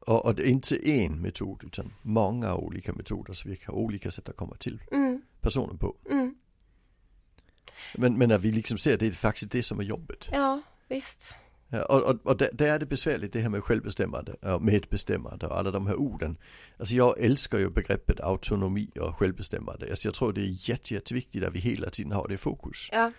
Och, 0.00 0.24
och 0.26 0.34
det 0.34 0.42
är 0.42 0.50
inte 0.50 0.88
en 0.90 1.22
metod 1.22 1.64
utan 1.64 1.92
många 2.02 2.54
olika 2.54 2.92
metoder 2.92 3.32
så 3.32 3.48
vi 3.48 3.58
har 3.66 3.74
olika 3.74 4.10
sätt 4.10 4.28
att 4.28 4.36
komma 4.36 4.56
till 4.56 4.82
mm, 4.92 5.22
personen 5.40 5.78
på. 5.78 5.96
mm, 6.10 6.34
Men, 7.96 8.18
men 8.18 8.28
när 8.28 8.38
vi 8.38 8.52
liksom 8.52 8.78
ser 8.78 8.98
det 8.98 9.06
är 9.06 9.12
faktiskt 9.12 9.52
det 9.52 9.62
som 9.62 9.80
är 9.80 9.84
jobbet. 9.84 10.28
ja, 10.32 10.62
visst. 10.88 11.34
Och, 11.70 12.02
och, 12.02 12.26
och 12.26 12.36
där, 12.36 12.66
är 12.66 12.78
det 12.78 12.86
besvärligt 12.86 13.32
det 13.32 13.40
här 13.40 13.48
med 13.48 13.64
självbestämmande 13.64 14.32
och 14.32 14.62
medbestämmande 14.62 15.46
och 15.46 15.58
alla 15.58 15.70
de 15.70 15.86
här 15.86 15.96
orden. 15.96 16.36
Alltså 16.78 16.94
jag 16.94 17.20
älskar 17.20 17.58
ju 17.58 17.70
begreppet 17.70 18.20
autonomi 18.20 18.90
och 19.00 19.18
självbestämmande. 19.18 19.90
Alltså 19.90 20.08
jag 20.08 20.14
tror 20.14 20.32
det 20.32 20.40
är 20.40 20.70
jätte, 20.70 20.94
jätteviktigt 20.94 21.44
att 21.44 21.54
vi 21.54 21.58
hela 21.58 21.90
tiden 21.90 22.12
har 22.12 22.28
det 22.28 22.34
i 22.34 22.38
fokus. 22.38 22.88
Ja, 22.92 23.12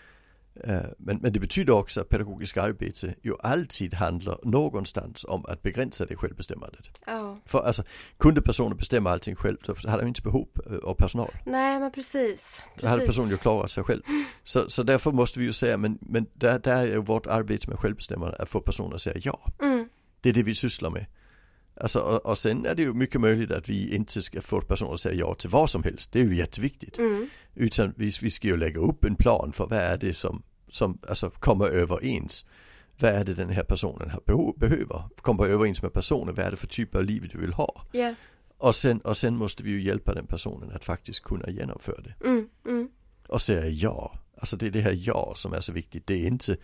men, 0.98 1.18
men 1.22 1.34
det 1.34 1.39
betyder 1.39 1.74
också 1.74 2.01
att 2.01 2.10
pedagogisk 2.10 2.58
arbete 2.58 3.15
ju 3.22 3.34
alltid 3.39 3.94
handlar 3.94 4.39
någonstans 4.44 5.25
om 5.29 5.46
att 5.46 5.62
begränsa 5.62 6.06
det 6.06 6.15
självbestämmandet. 6.15 6.86
ja. 7.06 7.38
För 7.46 7.60
alltså, 7.60 7.84
kunde 8.18 8.41
personen 8.41 8.77
bestämma 8.77 9.12
allting 9.12 9.36
själv 9.36 9.58
så 9.63 9.89
hade 9.89 10.03
de 10.03 10.08
inte 10.08 10.22
behov 10.22 10.48
eh, 10.65 10.77
av 10.77 10.94
personal. 10.94 11.32
Nej 11.46 11.79
men 11.79 11.91
precis. 11.91 12.63
Då 12.79 12.88
hade 12.88 13.00
precis. 13.00 13.15
personen 13.15 13.32
ju 13.32 13.38
klarat 13.38 13.72
sig 13.72 13.84
själv. 13.84 14.01
Så, 14.44 14.70
så 14.70 14.84
därför 14.84 15.12
måste 15.12 15.39
vi 15.39 15.46
ju 15.46 15.53
säga, 15.53 15.77
men, 15.77 15.98
men 16.01 16.25
där, 16.34 16.60
där 16.60 16.77
är 16.77 16.88
ju 16.88 16.98
vårt 16.98 17.27
arbete 17.27 17.70
med 17.70 17.79
självbestämmande 17.79 18.38
att 18.39 18.50
få 18.50 18.60
personer 18.62 18.96
att 18.96 19.01
säga 19.01 19.22
ja. 19.24 19.39
Mm, 19.62 19.89
Det 20.22 20.29
är 20.29 20.34
det 20.34 20.44
vi 20.44 20.56
sysslar 20.56 20.89
med. 20.89 21.06
Alltså, 21.79 22.00
och, 22.00 22.25
och 22.25 22.38
sen 22.38 22.65
är 22.65 22.75
det 22.75 22.81
ju 22.81 22.93
mycket 22.93 23.21
möjligt 23.21 23.51
att 23.51 23.69
vi 23.69 23.95
inte 23.95 24.21
ska 24.21 24.41
få 24.41 24.62
personer 24.62 24.93
att 24.93 25.00
säga 25.00 25.15
ja 25.15 25.36
till 25.36 25.50
vad 25.50 25.69
som 25.69 25.83
helst. 25.83 26.12
Det 26.12 26.19
är 26.19 26.24
ju 26.24 26.36
jätteviktigt. 26.36 26.98
mm, 26.98 27.29
Utan 27.55 27.93
vi, 27.98 28.12
vi 28.21 28.31
ska 28.31 28.48
ju 28.48 28.57
lägga 28.57 28.79
upp 28.79 29.03
en 29.03 29.15
plan 29.15 29.51
för 29.53 29.67
vad 29.67 29.79
är 29.79 29.98
det 29.98 30.13
som, 30.13 30.43
som 30.69 30.98
alltså, 31.07 31.29
kommer 31.29 31.65
överens. 31.65 32.45
Vad 33.00 33.12
är 33.12 33.24
det 33.25 33.33
den 33.33 33.50
här 33.50 33.63
personen 33.63 34.09
har 34.09 34.21
behov, 34.25 34.59
behöver? 34.59 35.03
Kommer 35.21 35.45
överens 35.45 35.81
med 35.81 35.93
personen, 35.93 36.36
vad 36.36 36.45
är 36.45 36.51
det 36.51 36.57
för 36.57 36.67
typ 36.67 36.95
av 36.95 37.03
liv 37.03 37.29
du 37.33 37.39
vill 37.39 37.53
ha? 37.53 37.86
ja, 37.91 38.13
Och 38.57 38.75
sen, 38.75 39.00
och 39.00 39.17
sen 39.17 39.36
måste 39.36 39.63
vi 39.63 39.71
ju 39.71 39.81
hjälpa 39.81 40.13
den 40.13 40.25
personen 40.27 40.71
att 40.71 40.86
faktiskt 40.86 41.24
kunna 41.24 41.50
genomföra 41.50 42.01
det. 42.01 42.13
mm, 42.25 42.50
mm. 42.65 42.89
Och 43.27 43.41
säga 43.41 43.67
ja. 43.67 44.19
Alltså 44.38 44.57
det 44.57 44.67
är 44.67 44.71
det 44.71 44.81
här 44.81 44.98
ja 45.03 45.33
som 45.36 45.53
är 45.53 45.62
så 45.62 45.71
viktigt. 45.71 46.07
Det 46.07 46.13
är 46.13 46.27
inte, 46.27 46.57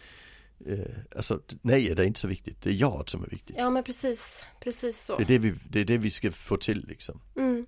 alltså 1.15 1.41
nej 1.61 1.95
det 1.95 2.03
är 2.03 2.07
inte 2.07 2.19
så 2.19 2.27
viktigt. 2.27 2.61
Det 2.61 2.69
är 2.69 2.73
ja 2.73 3.03
som 3.07 3.23
är 3.23 3.27
viktigt. 3.27 3.55
Ja 3.59 3.69
men 3.69 3.83
precis, 3.83 4.45
precis 4.59 5.05
så. 5.05 5.17
Det 5.17 5.23
är 5.23 5.27
det 5.27 5.37
vi, 5.37 5.53
det 5.69 5.79
är 5.79 5.85
det 5.85 5.97
vi 5.97 6.11
ska 6.11 6.31
få 6.31 6.57
till 6.57 6.85
liksom. 6.87 7.21
Mm. 7.35 7.65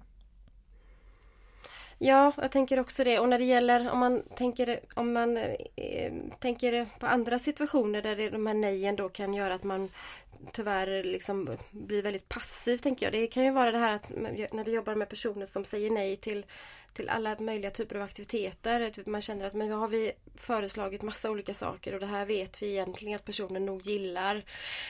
Ja, 1.99 2.31
jag 2.37 2.51
tänker 2.51 2.79
också 2.79 3.03
det. 3.03 3.19
Och 3.19 3.29
när 3.29 3.39
det 3.39 3.45
gäller 3.45 3.91
om 3.91 3.99
man 3.99 4.23
tänker 4.35 4.79
om 4.93 5.13
man 5.13 5.37
eh, 5.37 6.13
tänker 6.39 6.87
på 6.99 7.07
andra 7.07 7.39
situationer 7.39 8.01
där 8.01 8.15
det, 8.15 8.29
de 8.29 8.47
här 8.47 8.53
nejen 8.53 8.95
då 8.95 9.09
kan 9.09 9.33
göra 9.33 9.53
att 9.53 9.63
man 9.63 9.89
tyvärr 10.53 11.03
liksom 11.03 11.57
blir 11.71 12.01
väldigt 12.01 12.29
passiv 12.29 12.77
tänker 12.77 13.05
jag. 13.05 13.13
Det 13.13 13.27
kan 13.27 13.43
ju 13.43 13.51
vara 13.51 13.71
det 13.71 13.77
här 13.77 13.91
att 13.91 14.11
när 14.51 14.63
vi 14.63 14.71
jobbar 14.71 14.95
med 14.95 15.09
personer 15.09 15.45
som 15.45 15.65
säger 15.65 15.91
nej 15.91 16.15
till 16.15 16.45
till 16.97 17.09
alla 17.09 17.35
möjliga 17.39 17.71
typer 17.71 17.95
av 17.95 18.01
aktiviteter. 18.01 18.81
Att 18.81 19.05
Man 19.05 19.21
känner 19.21 19.47
att 19.47 19.53
men 19.53 19.71
har 19.71 19.87
vi 19.87 20.11
föreslagit 20.35 21.01
massa 21.01 21.31
olika 21.31 21.53
saker 21.53 21.93
och 21.93 21.99
det 21.99 22.05
här 22.05 22.25
vet 22.25 22.61
vi 22.61 22.69
egentligen 22.69 23.15
att 23.15 23.25
personen 23.25 23.65
nog 23.65 23.81
gillar. 23.81 24.35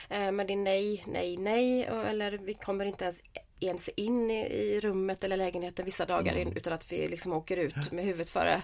Eh, 0.08 0.32
men 0.32 0.46
det 0.46 0.52
är 0.52 0.56
nej, 0.56 1.04
nej, 1.06 1.36
nej 1.36 1.84
eller 1.84 2.32
vi 2.32 2.54
kommer 2.54 2.84
inte 2.84 3.04
ens 3.04 3.22
ens 3.60 3.88
in 3.88 4.30
i, 4.30 4.80
rummet 4.80 5.24
eller 5.24 5.36
lägenheten 5.36 5.84
vissa 5.84 6.06
dagar 6.06 6.36
in, 6.36 6.52
utan 6.56 6.72
att 6.72 6.92
vi 6.92 7.08
liksom 7.08 7.32
åker 7.32 7.56
ut 7.56 7.92
med 7.92 8.04
huvudet 8.04 8.30
före. 8.30 8.62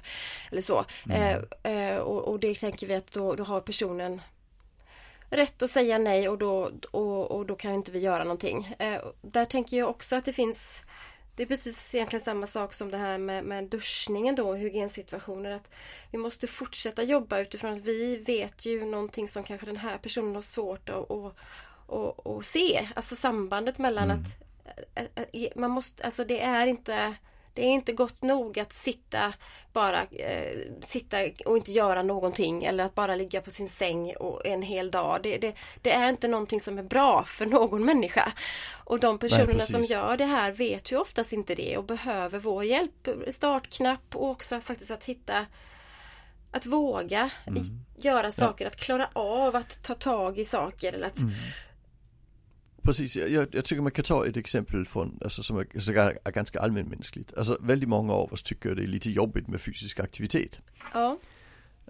Eller 0.51 0.63
så. 0.63 0.85
Eh, 1.11 1.39
eh, 1.73 1.97
och, 1.97 2.29
och 2.29 2.41
det 2.41 2.55
tänker 2.55 2.87
vi 2.87 2.95
att 2.95 3.13
då, 3.13 3.35
då 3.35 3.45
har 3.45 3.61
personen 3.61 4.21
rätt 5.31 5.63
att 5.63 5.71
säga 5.71 5.99
nej 5.99 6.29
och 6.29 6.39
då, 6.39 6.73
och, 6.91 7.31
och 7.31 7.47
då 7.47 7.55
kan 7.57 7.75
inte 7.75 7.93
vi 7.93 7.99
göra 7.99 8.25
någonting. 8.25 8.75
Eh, 8.79 9.01
där 9.23 9.45
tänker 9.45 9.77
jag 9.77 9.91
också 9.91 10.17
att 10.17 10.25
det 10.25 10.33
finns 10.33 10.83
det 11.37 11.43
är 11.43 11.47
precis 11.47 11.95
egentligen 11.95 12.25
samma 12.25 12.47
sak 12.47 12.75
som 12.75 12.91
det 12.91 12.97
här 12.97 13.19
med, 13.19 13.45
med 13.45 13.65
duschningen 13.65 14.35
då, 14.35 14.55
hygiensituationer. 14.55 15.51
Att 15.51 15.71
vi 16.11 16.19
måste 16.19 16.47
fortsätta 16.47 17.03
jobba 17.03 17.39
utifrån 17.39 17.73
att 17.73 17.85
vi 17.85 18.17
vet 18.17 18.67
ju 18.67 18.85
någonting 18.85 19.29
som 19.29 19.45
kanske 19.45 19.67
den 19.67 19.77
här 19.77 19.99
personen 19.99 20.35
har 20.35 20.43
svårt 20.43 20.89
att, 20.89 21.11
att, 21.11 21.37
att, 21.89 22.27
att 22.27 22.45
se. 22.45 22.89
Alltså 22.97 23.17
sambandet 23.17 23.79
mellan 23.79 24.11
Mm. 24.11 24.23
att, 24.23 25.57
man 25.57 25.71
måste, 25.71 26.05
alltså 26.05 26.25
det 26.25 26.41
är 26.41 26.67
inte 26.67 27.15
det 27.55 27.63
är 27.63 27.71
inte 27.71 27.93
gott 27.93 28.23
nog 28.23 28.59
att 28.59 28.73
sitta 28.73 29.33
bara 29.73 30.03
eh, 30.03 30.59
sitta 30.83 31.17
och 31.47 31.57
inte 31.57 31.73
göra 31.73 32.03
någonting 32.03 32.65
eller 32.65 32.85
att 32.85 32.95
bara 32.95 33.15
ligga 33.15 33.41
på 33.41 33.51
sin 33.51 33.69
säng 33.69 34.17
och 34.17 34.47
en 34.47 34.63
hel 34.63 34.91
dag. 34.91 35.21
Det, 35.23 35.39
det, 35.39 35.55
det 35.83 35.93
är 35.93 36.09
inte 36.09 36.29
någonting 36.29 36.61
som 36.61 36.79
är 36.79 36.83
bra 36.83 37.25
för 37.25 37.47
någon 37.47 37.85
människa. 37.85 38.33
Och 38.85 39.01
de 39.01 39.19
personerna 39.19 39.61
som 39.61 39.75
precis. 39.75 39.91
gör 39.91 40.17
det 40.17 40.25
här 40.25 40.53
vet 40.53 40.93
ju 40.93 40.99
oftast 41.01 41.33
inte 41.33 41.55
det 41.55 41.77
och 41.77 41.85
behöver 41.85 42.39
vår 42.39 42.65
hjälp. 42.65 43.09
Startknapp 43.31 44.17
och 44.17 44.31
också 44.31 44.61
faktiskt 44.61 44.91
att 44.91 45.05
hitta 45.05 45.47
att 46.51 46.67
våga 46.67 47.31
i- 47.57 48.01
göra 48.03 48.33
saker, 48.33 48.67
att 48.67 48.77
klara 48.77 49.09
av 49.13 49.57
att 49.57 49.83
ta 49.83 49.95
tag 49.95 50.39
i 50.39 50.45
saker 50.45 50.93
eller 50.93 51.07
att 51.07 51.19
Precis, 52.85 53.17
jag, 53.17 53.49
jag, 53.53 53.65
tycker 53.65 53.83
man 53.83 53.93
kan 53.93 54.05
ta 54.05 54.27
ett 54.27 54.37
exempel 54.37 54.87
från, 54.87 55.19
alltså 55.25 55.43
som 55.43 55.57
är, 55.57 55.91
är, 55.99 56.19
är 56.25 56.33
ganska 56.33 56.61
allmänmänskligt. 56.61 57.35
Alltså 57.37 57.59
väldigt 57.61 57.89
många 57.89 58.13
av 58.13 58.33
oss 58.33 58.43
tycker 58.43 58.75
det 58.75 58.83
är 58.83 58.87
lite 58.87 59.11
jobbigt 59.11 59.49
med 59.49 59.61
fysisk 59.61 60.01
aktivitet. 60.01 60.61
ja, 60.93 61.19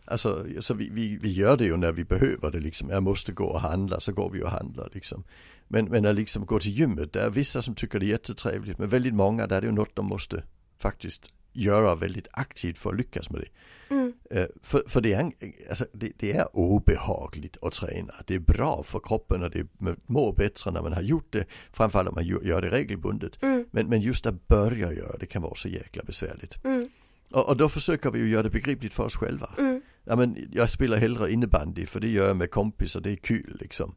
Alltså 0.04 0.46
så 0.61 0.74
vi, 0.74 0.88
vi, 0.88 1.16
vi 1.16 1.33
gör 1.33 1.57
det 1.57 1.64
ju 1.64 1.76
när 1.76 1.92
vi 1.92 2.04
behöver 2.04 2.50
det 2.50 2.61
liksom. 2.61 2.90
Jag 2.90 3.02
måste 3.02 3.33
gå 3.33 3.44
och 3.44 3.61
handla 3.61 4.00
så 4.00 4.12
går 4.12 4.30
vi 4.30 4.42
och 4.42 4.50
handlar 4.50 4.90
liksom. 4.92 5.24
Men, 5.68 5.85
men 5.85 6.07
att 6.07 6.14
liksom 6.14 6.46
gå 6.46 6.59
till 6.59 6.78
gymmet, 6.78 7.12
det 7.12 7.20
är 7.22 7.30
vissa 7.30 7.62
som 7.62 7.74
tycker 7.74 7.98
det 7.98 8.07
är 8.07 8.09
jättetrevligt. 8.09 8.78
Men 8.78 8.88
väldigt 8.88 9.14
många 9.14 9.46
där 9.46 9.57
är 9.57 9.61
det 9.61 9.66
ju 9.66 9.72
något 9.72 9.96
de 9.96 10.07
måste 10.07 10.42
faktiskt 10.78 11.33
göra 11.55 11.95
väldigt 11.95 12.27
aktivt 12.33 12.79
för 12.79 12.90
att 12.90 12.97
lyckas 12.97 13.31
med 13.31 13.40
det. 13.40 13.49
mm, 13.95 14.12
Eh, 14.31 14.47
för, 14.62 14.83
för 14.87 15.01
det, 15.01 15.12
är, 15.12 15.31
alltså, 15.69 15.87
det, 15.93 16.12
det 16.19 16.33
är 16.33 16.57
obehagligt 16.57 17.57
att 17.62 17.73
träna. 17.73 18.12
Det 18.27 18.35
är 18.35 18.38
bra 18.38 18.83
för 18.83 19.01
kroppen 19.01 19.43
och 19.43 19.51
det 19.51 19.67
mår 20.07 20.33
bättre 20.33 20.71
när 20.71 20.83
man 20.83 20.93
har 20.93 21.03
gjort 21.03 21.33
det. 21.33 21.45
Framförallt 21.73 22.09
om 22.09 22.14
man 22.14 22.27
gör 22.27 22.62
det 22.62 22.71
regelbundet. 22.71 23.43
mm, 23.43 23.67
Men, 23.71 23.87
men 23.88 24.01
just 24.01 24.27
att 24.27 24.49
börja 24.49 24.93
göra 24.93 25.17
det 25.19 25.27
kan 25.27 25.43
vara 25.43 25.55
så 25.55 25.69
jäkla 25.69 26.03
besvärligt. 26.05 26.64
mm, 26.64 26.88
Och, 27.31 27.49
och 27.49 27.57
då 27.57 27.69
försöker 27.69 28.11
vi 28.11 28.19
ju 28.19 28.29
göra 28.29 28.43
det 28.43 28.51
begripligt 28.51 28.93
för 28.95 29.05
oss 29.05 29.17
själva. 29.17 29.51
mm, 29.59 29.83
Ja, 30.07 30.17
men 30.17 30.49
jag 30.53 30.71
spelar 30.71 30.97
hellre 30.97 31.33
innebandy 31.33 31.87
för 31.87 32.01
det 32.01 32.09
gör 32.09 32.27
jag 32.29 32.37
med 32.37 32.51
kompisar, 32.51 33.01
det 33.01 33.11
är 33.11 33.17
kul 33.17 33.57
liksom. 33.61 33.95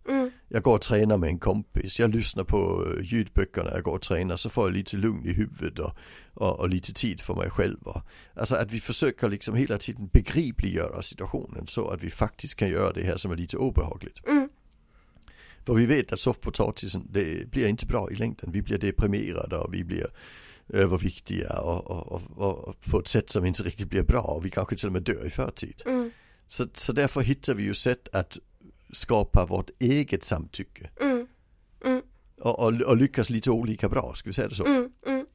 Jag 0.49 0.63
går 0.63 0.75
och 0.75 0.81
tränar 0.81 1.17
med 1.17 1.29
en 1.29 1.39
kompis, 1.39 1.99
jag 1.99 2.15
lyssnar 2.15 2.43
på 2.43 2.85
eh, 2.87 3.03
ljudböcker 3.05 3.63
när 3.63 3.71
jag 3.71 3.83
går 3.83 3.95
och 3.95 4.01
tränar 4.01 4.35
så 4.35 4.49
får 4.49 4.67
jag 4.67 4.73
lite 4.73 4.97
lugn 4.97 5.25
i 5.25 5.33
huvudet 5.33 5.79
och, 5.79 5.91
och, 6.33 6.59
och 6.59 6.69
lite 6.69 6.93
tid 6.93 7.21
för 7.21 7.33
mig 7.35 7.49
själv. 7.49 7.77
Alltså 8.33 8.55
att 8.55 8.71
vi 8.71 8.79
försöker 8.79 9.29
liksom 9.29 9.55
hela 9.55 9.77
tiden 9.77 10.07
begripliggöra 10.13 11.01
situationen 11.01 11.67
så 11.67 11.89
att 11.89 12.03
vi 12.03 12.09
faktiskt 12.09 12.55
kan 12.55 12.69
göra 12.69 12.93
det 12.93 13.03
här 13.03 13.17
som 13.17 13.31
är 13.31 13.35
lite 13.35 13.57
obehagligt. 13.57 14.27
mm, 14.27 14.49
För 15.65 15.73
vi 15.73 15.85
vet 15.85 16.11
att 16.13 16.19
soffpotatisen, 16.19 17.07
det 17.11 17.51
blir 17.51 17.67
inte 17.67 17.85
bra 17.85 18.11
i 18.11 18.15
längden. 18.15 18.51
Vi 18.51 18.61
blir 18.61 18.77
deprimerade 18.77 19.57
och 19.57 19.73
vi 19.73 19.83
blir 19.83 20.07
överviktiga 20.69 21.59
och, 21.59 21.87
och, 21.87 22.21
och, 22.37 22.67
och 22.67 22.81
på 22.81 22.99
ett 22.99 23.07
sätt 23.07 23.29
som 23.29 23.45
inte 23.45 23.63
riktigt 23.63 23.89
blir 23.89 24.03
bra 24.03 24.21
och 24.21 24.45
vi 24.45 24.49
kanske 24.49 24.75
till 24.75 24.87
och 24.87 24.93
med 24.93 25.03
dör 25.03 25.25
i 25.25 25.29
förtid. 25.29 25.81
mm, 25.85 26.11
Så, 26.47 26.67
så 26.73 26.93
därför 26.93 27.21
hittar 27.21 27.53
vi 27.53 27.63
ju 27.63 27.73
sätt 27.73 28.07
att 28.13 28.37
skapa 28.93 29.45
vårt 29.45 29.69
eget 29.79 30.23
samtycke. 30.23 30.89
mm, 31.01 31.27
mm, 31.85 32.01
Och, 32.37 32.59
och, 32.59 32.81
och 32.81 32.97
lyckas 32.97 33.29
lite 33.29 33.51
olika 33.51 33.89
bra, 33.89 34.13
ska 34.15 34.29
vi 34.29 34.33
säga 34.33 34.47
det 34.47 34.55
så. 34.55 34.65
mm, 34.65 34.91
mm. 35.05 35.25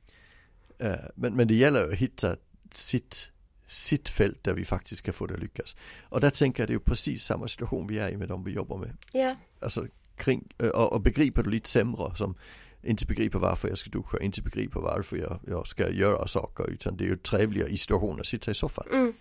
Eh, 0.79 0.99
men, 1.15 1.35
men 1.37 1.49
det 1.49 1.55
gäller 1.55 1.88
att 1.93 1.99
hitta 1.99 2.37
sitt, 2.71 3.31
sitt 3.67 4.09
fält 4.09 4.45
där 4.45 4.53
vi 4.55 4.65
faktiskt 4.65 4.99
ska 4.99 5.12
få 5.12 5.27
det 5.27 5.35
att 5.35 5.41
lyckas. 5.41 5.77
Och 6.09 6.21
där 6.21 6.31
tänker 6.31 6.62
jag 6.62 6.69
det 6.69 6.73
är 6.73 6.75
ju 6.75 6.81
precis 6.81 7.25
samma 7.25 7.49
situation 7.49 7.87
vi 7.87 7.99
är 7.99 8.09
i 8.11 8.17
med 8.17 8.29
de 8.29 8.45
vi 8.45 8.53
jobbar 8.53 8.79
med. 8.79 8.97
Ja, 9.12 9.37
Alltså 9.61 9.87
kring, 10.17 10.49
eh, 10.59 10.69
och, 10.69 10.93
och 10.93 11.01
begriper 11.01 11.43
du 11.43 11.51
lite 11.51 11.69
sämre 11.69 12.17
som 12.17 12.35
inte 12.83 13.07
begriper 13.07 13.38
varför 13.38 13.69
jag 13.69 13.79
ska 13.79 13.91
duscha, 13.91 14.19
inte 14.21 14.43
begriper 14.43 14.81
varför 14.81 15.17
jag, 15.17 15.41
jag 15.47 15.67
ska 15.67 15.91
göra 15.91 16.27
saker 16.27 16.71
utan 16.71 16.97
det 16.97 17.05
är 17.05 17.09
ju 17.09 17.17
trevligare 17.17 17.69
i 17.71 17.79
situationen 17.79 18.21
att 18.21 18.27
sitta 18.27 18.51
i 18.51 18.55
soffan. 18.55 18.85
mm, 18.93 19.12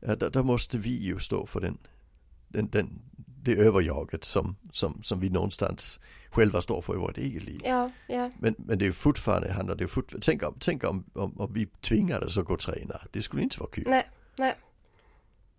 Ja, 0.00 0.16
där, 0.16 0.30
där 0.30 0.42
måste 0.42 0.78
vi 0.78 0.90
ju 0.96 1.18
stå 1.18 1.46
för 1.46 1.60
den, 1.60 1.78
den, 2.48 2.68
den, 2.70 3.00
det 3.42 3.54
överjaget 3.54 4.24
som, 4.24 4.56
som, 4.72 5.02
som 5.02 5.20
vi 5.20 5.30
någonstans 5.30 6.00
själva 6.30 6.62
står 6.62 6.82
för 6.82 6.94
i 6.94 6.96
vårt 6.96 7.18
eget 7.18 7.42
liv. 7.42 7.60
ja, 7.64 7.90
ja, 8.06 8.30
Men, 8.38 8.54
men 8.58 8.78
det 8.78 8.86
är 8.86 8.92
fortfarande, 8.92 9.52
handlar 9.52 9.74
det 9.74 9.88
fortfarande, 9.88 10.24
tänk 10.24 10.42
om, 10.42 10.56
tänk 10.60 10.84
om, 10.84 11.04
om, 11.14 11.40
om 11.40 11.52
vi 11.52 11.66
tvingades 11.66 12.38
att 12.38 12.44
gå 12.44 12.54
och 12.54 12.60
träna. 12.60 12.94
Det 13.12 13.22
skulle 13.22 13.42
inte 13.42 13.60
vara 13.60 13.70
kul. 13.70 13.84
nej, 13.86 14.08
nej, 14.36 14.54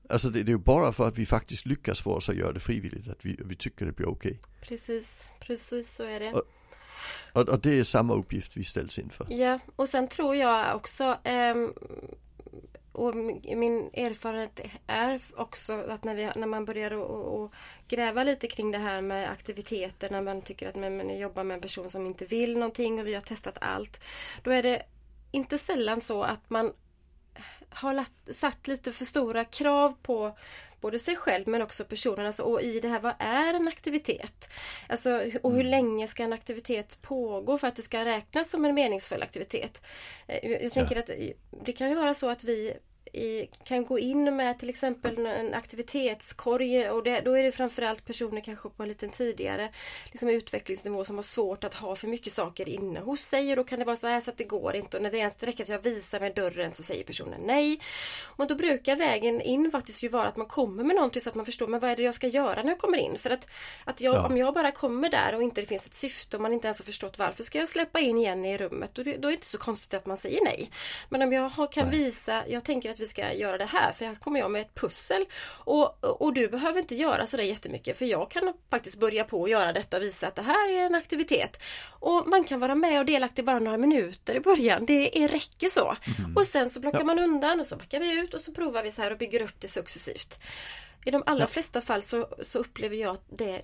Alltså 0.09 0.29
det, 0.29 0.43
det 0.43 0.51
är 0.51 0.57
bara 0.57 0.91
för 0.91 1.07
att 1.07 1.17
vi 1.17 1.25
faktiskt 1.25 1.65
lyckas 1.65 2.01
få 2.01 2.11
oss 2.13 2.29
att 2.29 2.35
göra 2.35 2.51
det 2.53 2.59
frivilligt, 2.59 3.07
att 3.07 3.25
vi, 3.25 3.39
vi 3.45 3.55
tycker 3.55 3.85
det 3.85 3.91
blir 3.91 4.07
okej. 4.09 4.39
precis, 4.61 5.31
precis 5.39 5.95
så 5.95 6.03
är 6.03 6.19
det. 6.19 6.33
Och- 6.33 6.43
Och, 7.33 7.49
och 7.49 7.59
det 7.59 7.79
är 7.79 7.83
samma 7.83 8.13
uppgift 8.13 8.57
vi 8.57 8.63
ställs 8.63 8.99
inför. 8.99 9.27
Ja, 9.29 9.59
och 9.75 9.89
sen 9.89 10.07
tror 10.07 10.35
jag 10.35 10.75
också 10.75 11.17
ehm, 11.23 11.73
och 12.93 13.15
min 13.15 13.89
erfarenhet 13.93 14.59
är 14.87 15.21
också 15.35 15.73
att 15.73 16.03
när, 16.03 16.15
vi, 16.15 16.29
när 16.35 16.47
man 16.47 16.65
börjar 16.65 16.91
att- 16.91 17.51
gräva 17.87 18.23
lite 18.23 18.47
kring 18.47 18.71
det 18.71 18.77
här 18.77 19.01
med 19.01 19.31
aktiviteter, 19.31 20.09
när 20.09 20.21
man 20.21 20.41
tycker 20.41 20.69
att 20.69 20.75
man 20.75 21.17
jobbar 21.19 21.43
med 21.43 21.55
en 21.55 21.61
person 21.61 21.91
som 21.91 22.05
inte 22.05 22.25
vill 22.25 22.53
någonting 22.53 22.99
och 22.99 23.07
vi 23.07 23.13
har 23.13 23.21
testat 23.21 23.57
allt. 23.61 24.01
Då 24.43 24.51
är 24.51 24.63
det 24.63 24.83
inte 25.31 25.57
sällan 25.57 26.01
så 26.01 26.23
att 26.23 26.49
man 26.49 26.73
har 27.69 27.93
lat, 27.93 28.11
satt 28.33 28.67
lite 28.67 28.91
för 28.91 29.05
stora 29.05 29.45
krav 29.45 29.93
på 30.01 30.37
både 30.81 30.99
sig 30.99 31.15
själv 31.15 31.47
men 31.47 31.61
också 31.61 31.85
personen. 31.85 32.25
Alltså, 32.25 32.43
och 32.43 32.61
i 32.61 32.79
det 32.79 32.87
här, 32.87 32.99
vad 32.99 33.13
är 33.19 33.53
en 33.53 33.67
aktivitet? 33.67 34.49
Alltså, 34.89 35.21
och 35.41 35.51
hur 35.51 35.65
mm. 35.65 35.71
länge 35.71 36.07
ska 36.07 36.23
en 36.23 36.33
aktivitet 36.33 37.01
pågå 37.01 37.57
för 37.57 37.67
att 37.67 37.75
det 37.75 37.81
ska 37.81 38.05
räknas 38.05 38.49
som 38.49 38.65
en 38.65 38.75
meningsfull 38.75 39.23
aktivitet? 39.23 39.81
Eh, 40.27 40.51
jag 40.51 40.73
tänker 40.73 40.95
ja. 40.95 41.01
att 41.01 41.09
det 41.65 41.73
kan 41.73 41.89
ju 41.89 41.95
vara 41.95 42.13
så 42.13 42.29
att 42.29 42.43
vi 42.43 42.73
i, 43.13 43.49
kan 43.63 43.85
gå 43.85 43.99
in 43.99 44.35
med 44.35 44.59
till 44.59 44.69
exempel 44.69 45.25
en 45.25 45.53
aktivitetskorg 45.53 46.89
och 46.89 47.03
det, 47.03 47.21
då 47.21 47.37
är 47.37 47.43
det 47.43 47.51
framförallt 47.51 48.05
personer 48.05 48.41
kanske 48.41 48.69
på 48.69 48.83
en 48.83 48.89
lite 48.89 49.07
tidigare 49.07 49.69
liksom 50.05 50.29
utvecklingsnivå 50.29 51.05
som 51.05 51.15
har 51.15 51.23
svårt 51.23 51.63
att 51.63 51.73
ha 51.73 51.95
för 51.95 52.07
mycket 52.07 52.33
saker 52.33 52.69
inne 52.69 52.99
hos 52.99 53.21
sig 53.21 53.49
och 53.49 53.55
då 53.55 53.63
kan 53.63 53.79
det 53.79 53.85
vara 53.85 53.95
så 53.95 54.07
här 54.07 54.21
så 54.21 54.31
att 54.31 54.37
det 54.37 54.43
går 54.43 54.75
inte 54.75 54.97
och 54.97 55.03
när 55.03 55.11
det 55.11 55.17
ens 55.17 55.43
räcker 55.43 55.63
att 55.63 55.69
jag 55.69 55.79
visar 55.79 56.19
med 56.19 56.35
dörren 56.35 56.73
så 56.73 56.83
säger 56.83 57.03
personen 57.03 57.41
nej. 57.45 57.79
Och 58.23 58.47
då 58.47 58.55
brukar 58.55 58.95
vägen 58.95 59.41
in 59.41 59.71
faktiskt 59.71 60.03
ju 60.03 60.09
vara 60.09 60.27
att 60.27 60.37
man 60.37 60.47
kommer 60.47 60.83
med 60.83 60.95
någonting 60.95 61.21
så 61.21 61.29
att 61.29 61.35
man 61.35 61.45
förstår 61.45 61.67
men 61.67 61.79
vad 61.79 61.89
är 61.89 61.95
det 61.95 62.03
jag 62.03 62.15
ska 62.15 62.27
göra 62.27 62.63
när 62.63 62.69
jag 62.69 62.79
kommer 62.79 62.97
in? 62.97 63.17
För 63.19 63.29
att, 63.29 63.47
att 63.85 64.01
jag, 64.01 64.15
ja. 64.15 64.25
om 64.27 64.37
jag 64.37 64.53
bara 64.53 64.71
kommer 64.71 65.09
där 65.09 65.35
och 65.35 65.43
inte 65.43 65.61
det 65.61 65.67
finns 65.67 65.85
ett 65.85 65.93
syfte 65.93 66.37
och 66.37 66.43
man 66.43 66.53
inte 66.53 66.67
ens 66.67 66.77
har 66.77 66.85
förstått 66.85 67.17
varför 67.17 67.43
ska 67.43 67.57
jag 67.57 67.69
släppa 67.69 67.99
in 67.99 68.19
Jenny 68.19 68.53
i 68.53 68.57
rummet? 68.57 68.95
Det, 68.95 69.03
då 69.03 69.09
är 69.09 69.17
det 69.17 69.31
inte 69.31 69.45
så 69.45 69.57
konstigt 69.57 69.93
att 69.93 70.05
man 70.05 70.17
säger 70.17 70.43
nej. 70.43 70.71
Men 71.09 71.21
om 71.21 71.33
jag 71.33 71.71
kan 71.71 71.87
nej. 71.87 71.97
visa, 71.97 72.43
jag 72.47 72.63
tänker 72.65 72.91
att 72.91 72.99
vi 73.03 73.07
ska 73.07 73.33
göra 73.33 73.57
det 73.57 73.65
här 73.65 73.91
för 73.91 74.05
här 74.05 74.15
kommer 74.15 74.39
jag 74.39 74.51
med 74.51 74.61
ett 74.61 74.75
pussel 74.75 75.25
och, 75.45 76.03
och 76.21 76.33
du 76.33 76.47
behöver 76.47 76.79
inte 76.79 76.95
göra 76.95 77.27
sådär 77.27 77.43
jättemycket 77.43 77.97
för 77.97 78.05
jag 78.05 78.31
kan 78.31 78.53
faktiskt 78.69 78.99
börja 78.99 79.23
på 79.23 79.43
att 79.43 79.49
göra 79.49 79.73
detta 79.73 79.97
och 79.97 80.03
visa 80.03 80.27
att 80.27 80.35
det 80.35 80.41
här 80.41 80.69
är 80.69 80.85
en 80.85 80.95
aktivitet. 80.95 81.61
Och 81.99 82.27
man 82.27 82.43
kan 82.43 82.59
vara 82.59 82.75
med 82.75 82.99
och 82.99 83.05
delaktig 83.05 83.45
bara 83.45 83.59
några 83.59 83.77
minuter 83.77 84.35
i 84.35 84.39
början. 84.39 84.85
Det 84.85 85.23
är, 85.23 85.27
räcker 85.27 85.69
så. 85.69 85.95
Mm. 86.19 86.37
Och 86.37 86.47
sen 86.47 86.69
så 86.69 86.81
plockar 86.81 86.99
ja. 86.99 87.05
man 87.05 87.19
undan 87.19 87.59
och 87.59 87.67
så 87.67 87.75
backar 87.75 87.99
vi 87.99 88.19
ut 88.19 88.33
och 88.33 88.41
så 88.41 88.51
provar 88.53 88.83
vi 88.83 88.91
så 88.91 89.01
här 89.01 89.11
och 89.11 89.17
bygger 89.17 89.41
upp 89.41 89.55
det 89.59 89.67
successivt. 89.67 90.39
I 91.05 91.11
de 91.11 91.23
allra 91.25 91.43
ja. 91.43 91.47
flesta 91.47 91.81
fall 91.81 92.03
så, 92.03 92.27
så 92.41 92.59
upplever 92.59 92.95
jag 92.95 93.13
att 93.13 93.25
det, 93.29 93.61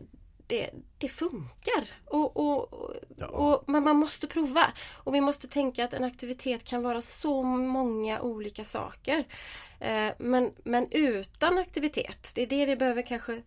det, 0.50 0.70
det 0.98 1.10
funkar. 1.10 1.84
Och, 2.06 2.38
och, 2.38 2.94
ja. 3.18 3.28
och, 3.28 3.64
men 3.68 3.84
man 3.84 3.96
måste 3.96 4.28
prova. 4.28 4.72
Och 4.94 5.16
vi 5.16 5.22
måste 5.22 5.48
tänka 5.48 5.86
att 5.86 5.94
en 5.94 6.04
aktivitet 6.04 6.64
kan 6.64 6.84
vara 6.84 7.02
så 7.02 7.44
många 7.44 8.22
olika 8.22 8.64
saker. 8.64 9.24
Eh, 9.80 10.12
men, 10.18 10.52
men 10.64 10.88
utan 10.92 11.58
aktivitet, 11.58 12.32
det 12.34 12.42
är 12.42 12.48
det 12.48 12.66
vi 12.66 12.76
behöver 12.76 13.02
kanske 13.02 13.42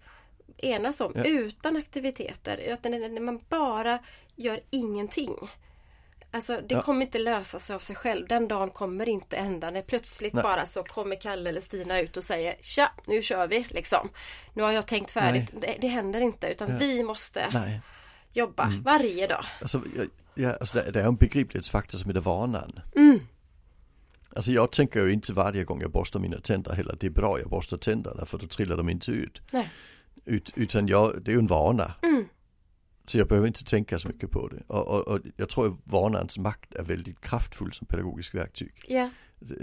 enas 0.58 1.00
om. 1.00 1.12
Ja. 1.14 1.24
Utan 1.24 1.76
aktiviteter, 1.76 2.72
att 2.74 2.84
när 2.84 3.20
man 3.20 3.40
bara 3.48 3.98
gör 4.36 4.60
ingenting. 4.70 5.36
Alltså 6.34 6.60
det 6.68 6.74
ja. 6.74 6.82
kommer 6.82 7.06
inte 7.06 7.18
lösa 7.18 7.58
sig 7.58 7.76
av 7.76 7.78
sig 7.78 7.96
själv. 7.96 8.28
Den 8.28 8.48
dagen 8.48 8.70
kommer 8.70 9.08
inte 9.08 9.36
ända 9.36 9.70
när 9.70 9.82
plötsligt 9.82 10.32
Nej. 10.32 10.42
bara 10.42 10.66
så 10.66 10.82
kommer 10.82 11.16
Kalle 11.16 11.48
eller 11.48 11.60
Stina 11.60 12.00
ut 12.00 12.16
och 12.16 12.24
säger 12.24 12.54
Tja, 12.60 12.92
nu 13.06 13.22
kör 13.22 13.48
vi 13.48 13.66
liksom. 13.70 14.08
Nu 14.54 14.62
har 14.62 14.72
jag 14.72 14.86
tänkt 14.86 15.10
färdigt. 15.10 15.52
Det, 15.60 15.76
det, 15.80 15.88
händer 15.88 16.20
inte 16.20 16.48
utan 16.48 16.70
ja. 16.70 16.76
vi 16.78 17.02
måste 17.02 17.46
Nej. 17.52 17.80
jobba 18.32 18.64
mm. 18.64 18.82
varje 18.82 19.26
dag. 19.26 19.44
Alltså, 19.60 19.82
ja, 20.34 20.56
alltså 20.60 20.76
det, 20.76 20.90
det 20.90 21.00
är 21.00 21.04
en 21.04 21.16
begriplighetsfaktor 21.16 21.98
som 21.98 22.10
heter 22.10 22.20
vanan. 22.20 22.80
Mm. 22.96 23.20
Alltså 24.36 24.52
jag 24.52 24.72
tänker 24.72 25.00
ju 25.00 25.12
inte 25.12 25.32
varje 25.32 25.64
gång 25.64 25.80
jag 25.80 25.90
borstar 25.90 26.20
mina 26.20 26.40
tänder 26.40 26.72
heller 26.72 26.96
det 27.00 27.06
är 27.06 27.10
bra 27.10 27.38
jag 27.38 27.48
borstar 27.48 27.76
tänderna 27.76 28.26
för 28.26 28.38
då 28.38 28.46
trillar 28.46 28.76
de 28.76 28.88
inte 28.88 29.10
ut. 29.10 29.40
Nej. 29.52 29.70
Ut, 30.24 30.52
utan 30.56 30.86
jag, 30.88 31.22
det 31.22 31.30
är 31.30 31.32
ju 31.32 31.38
en 31.38 31.46
vana. 31.46 31.94
Mm. 32.02 32.28
Så 33.06 33.18
jag 33.18 33.28
behöver 33.28 33.46
inte 33.46 33.64
tänka 33.64 33.98
så 33.98 34.08
mycket 34.08 34.30
på 34.30 34.48
det. 34.48 34.62
Och, 34.66 34.88
och, 34.88 35.08
och 35.08 35.20
jag 35.36 35.48
tror 35.48 35.66
att 35.66 35.78
vanans 35.84 36.38
makt 36.38 36.74
är 36.74 36.82
väldigt 36.82 37.20
kraftfull 37.20 37.72
som 37.72 37.86
pedagogisk 37.86 38.34
verktyg. 38.34 38.72
Ja. 38.88 39.10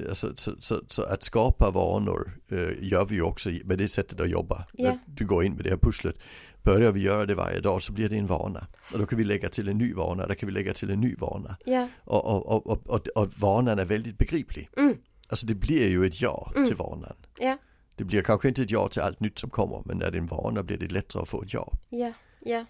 Alltså, 0.09 0.35
så, 0.35 0.55
så, 0.59 0.81
så, 0.87 1.03
att 1.03 1.23
skapa 1.23 1.71
vanor 1.71 2.31
äh, 2.47 2.57
gör 2.79 3.05
vi 3.05 3.15
ju 3.15 3.21
också 3.21 3.49
med 3.49 3.77
det 3.77 3.87
sättet 3.87 4.19
att 4.19 4.29
jobba. 4.29 4.65
Ja. 4.73 4.97
Du 5.05 5.25
går 5.25 5.43
in 5.43 5.53
med 5.53 5.63
det 5.63 5.69
här 5.69 5.77
pusslet. 5.77 6.15
Börjar 6.63 6.91
vi 6.91 7.01
göra 7.01 7.25
det 7.25 7.35
varje 7.35 7.59
dag 7.59 7.83
så 7.83 7.93
blir 7.93 8.09
det 8.09 8.17
en 8.17 8.27
vana. 8.27 8.67
Och 8.93 8.99
då 8.99 9.05
kan 9.05 9.17
vi 9.17 9.23
lägga 9.23 9.49
till 9.49 9.67
en 9.67 9.77
ny 9.77 9.93
vana, 9.93 10.27
där 10.27 10.35
kan 10.35 10.47
vi 10.47 10.53
lägga 10.53 10.73
till 10.73 10.89
en 10.89 11.01
ny 11.01 11.15
vana. 11.15 11.57
Ja. 11.65 11.87
Och, 12.03 12.25
och, 12.25 12.67
och, 12.67 12.87
och, 12.87 13.07
och 13.07 13.27
vanan 13.35 13.79
är 13.79 13.85
väldigt 13.85 14.17
begriplig. 14.17 14.69
Mm. 14.77 14.97
Alltså 15.27 15.45
det 15.45 15.55
blir 15.55 15.89
ju 15.89 16.05
ett 16.05 16.21
ja 16.21 16.51
mm. 16.55 16.65
till 16.65 16.75
vanan. 16.75 17.15
Ja. 17.39 17.57
Det 17.95 18.03
blir 18.03 18.21
kanske 18.21 18.47
inte 18.47 18.61
ett 18.61 18.71
ja 18.71 18.87
till 18.87 19.01
allt 19.01 19.19
nytt 19.19 19.39
som 19.39 19.49
kommer 19.49 19.81
men 19.85 19.97
när 19.97 20.11
det 20.11 20.17
är 20.17 20.21
en 20.21 20.27
vana 20.27 20.63
blir 20.63 20.77
det 20.77 20.91
lättare 20.91 21.21
att 21.21 21.29
få 21.29 21.43
ett 21.43 21.53
ja. 21.53 21.73
Ja, 21.89 22.13
ja 22.39 22.65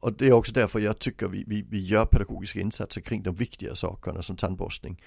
och 0.00 0.12
det 0.12 0.26
är 0.26 0.32
också 0.32 0.52
därför 0.52 0.80
jag 0.80 0.98
tycker 0.98 1.28
vi, 1.28 1.44
vi, 1.46 1.62
vi 1.62 1.80
gör 1.80 2.06
pedagogiska 2.06 2.60
insatser 2.60 3.00
kring 3.00 3.22
de 3.22 3.34
viktiga 3.34 3.74
sakerna 3.74 4.22
som 4.22 4.36
tandborstning. 4.36 5.02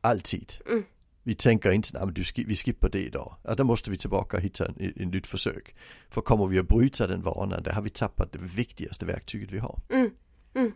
Alltid. 0.00 0.52
Mm. 0.70 0.84
Vi 1.22 1.34
tänker 1.34 1.70
inte, 1.70 1.90
nej 1.92 2.04
men 2.04 2.14
du, 2.14 2.24
vi 2.46 2.56
skippar 2.56 2.88
det 2.88 2.98
idag. 2.98 3.36
Ja, 3.42 3.54
då 3.54 3.64
måste 3.64 3.90
vi 3.90 3.96
tillbaka 3.96 4.36
och 4.36 4.42
hitta 4.42 4.66
en, 4.66 4.92
en 4.96 5.08
nytt 5.08 5.26
försök. 5.26 5.74
För 6.10 6.20
kommer 6.20 6.46
vi 6.46 6.58
att 6.58 6.68
bryta 6.68 7.06
den 7.06 7.22
vanan, 7.22 7.62
då 7.62 7.70
har 7.70 7.82
vi 7.82 7.90
tappat 7.90 8.32
det 8.32 8.38
viktigaste 8.38 9.06
verktyget 9.06 9.52
vi 9.52 9.58
har. 9.58 9.80
Mm. 9.90 10.10
Mm. 10.54 10.72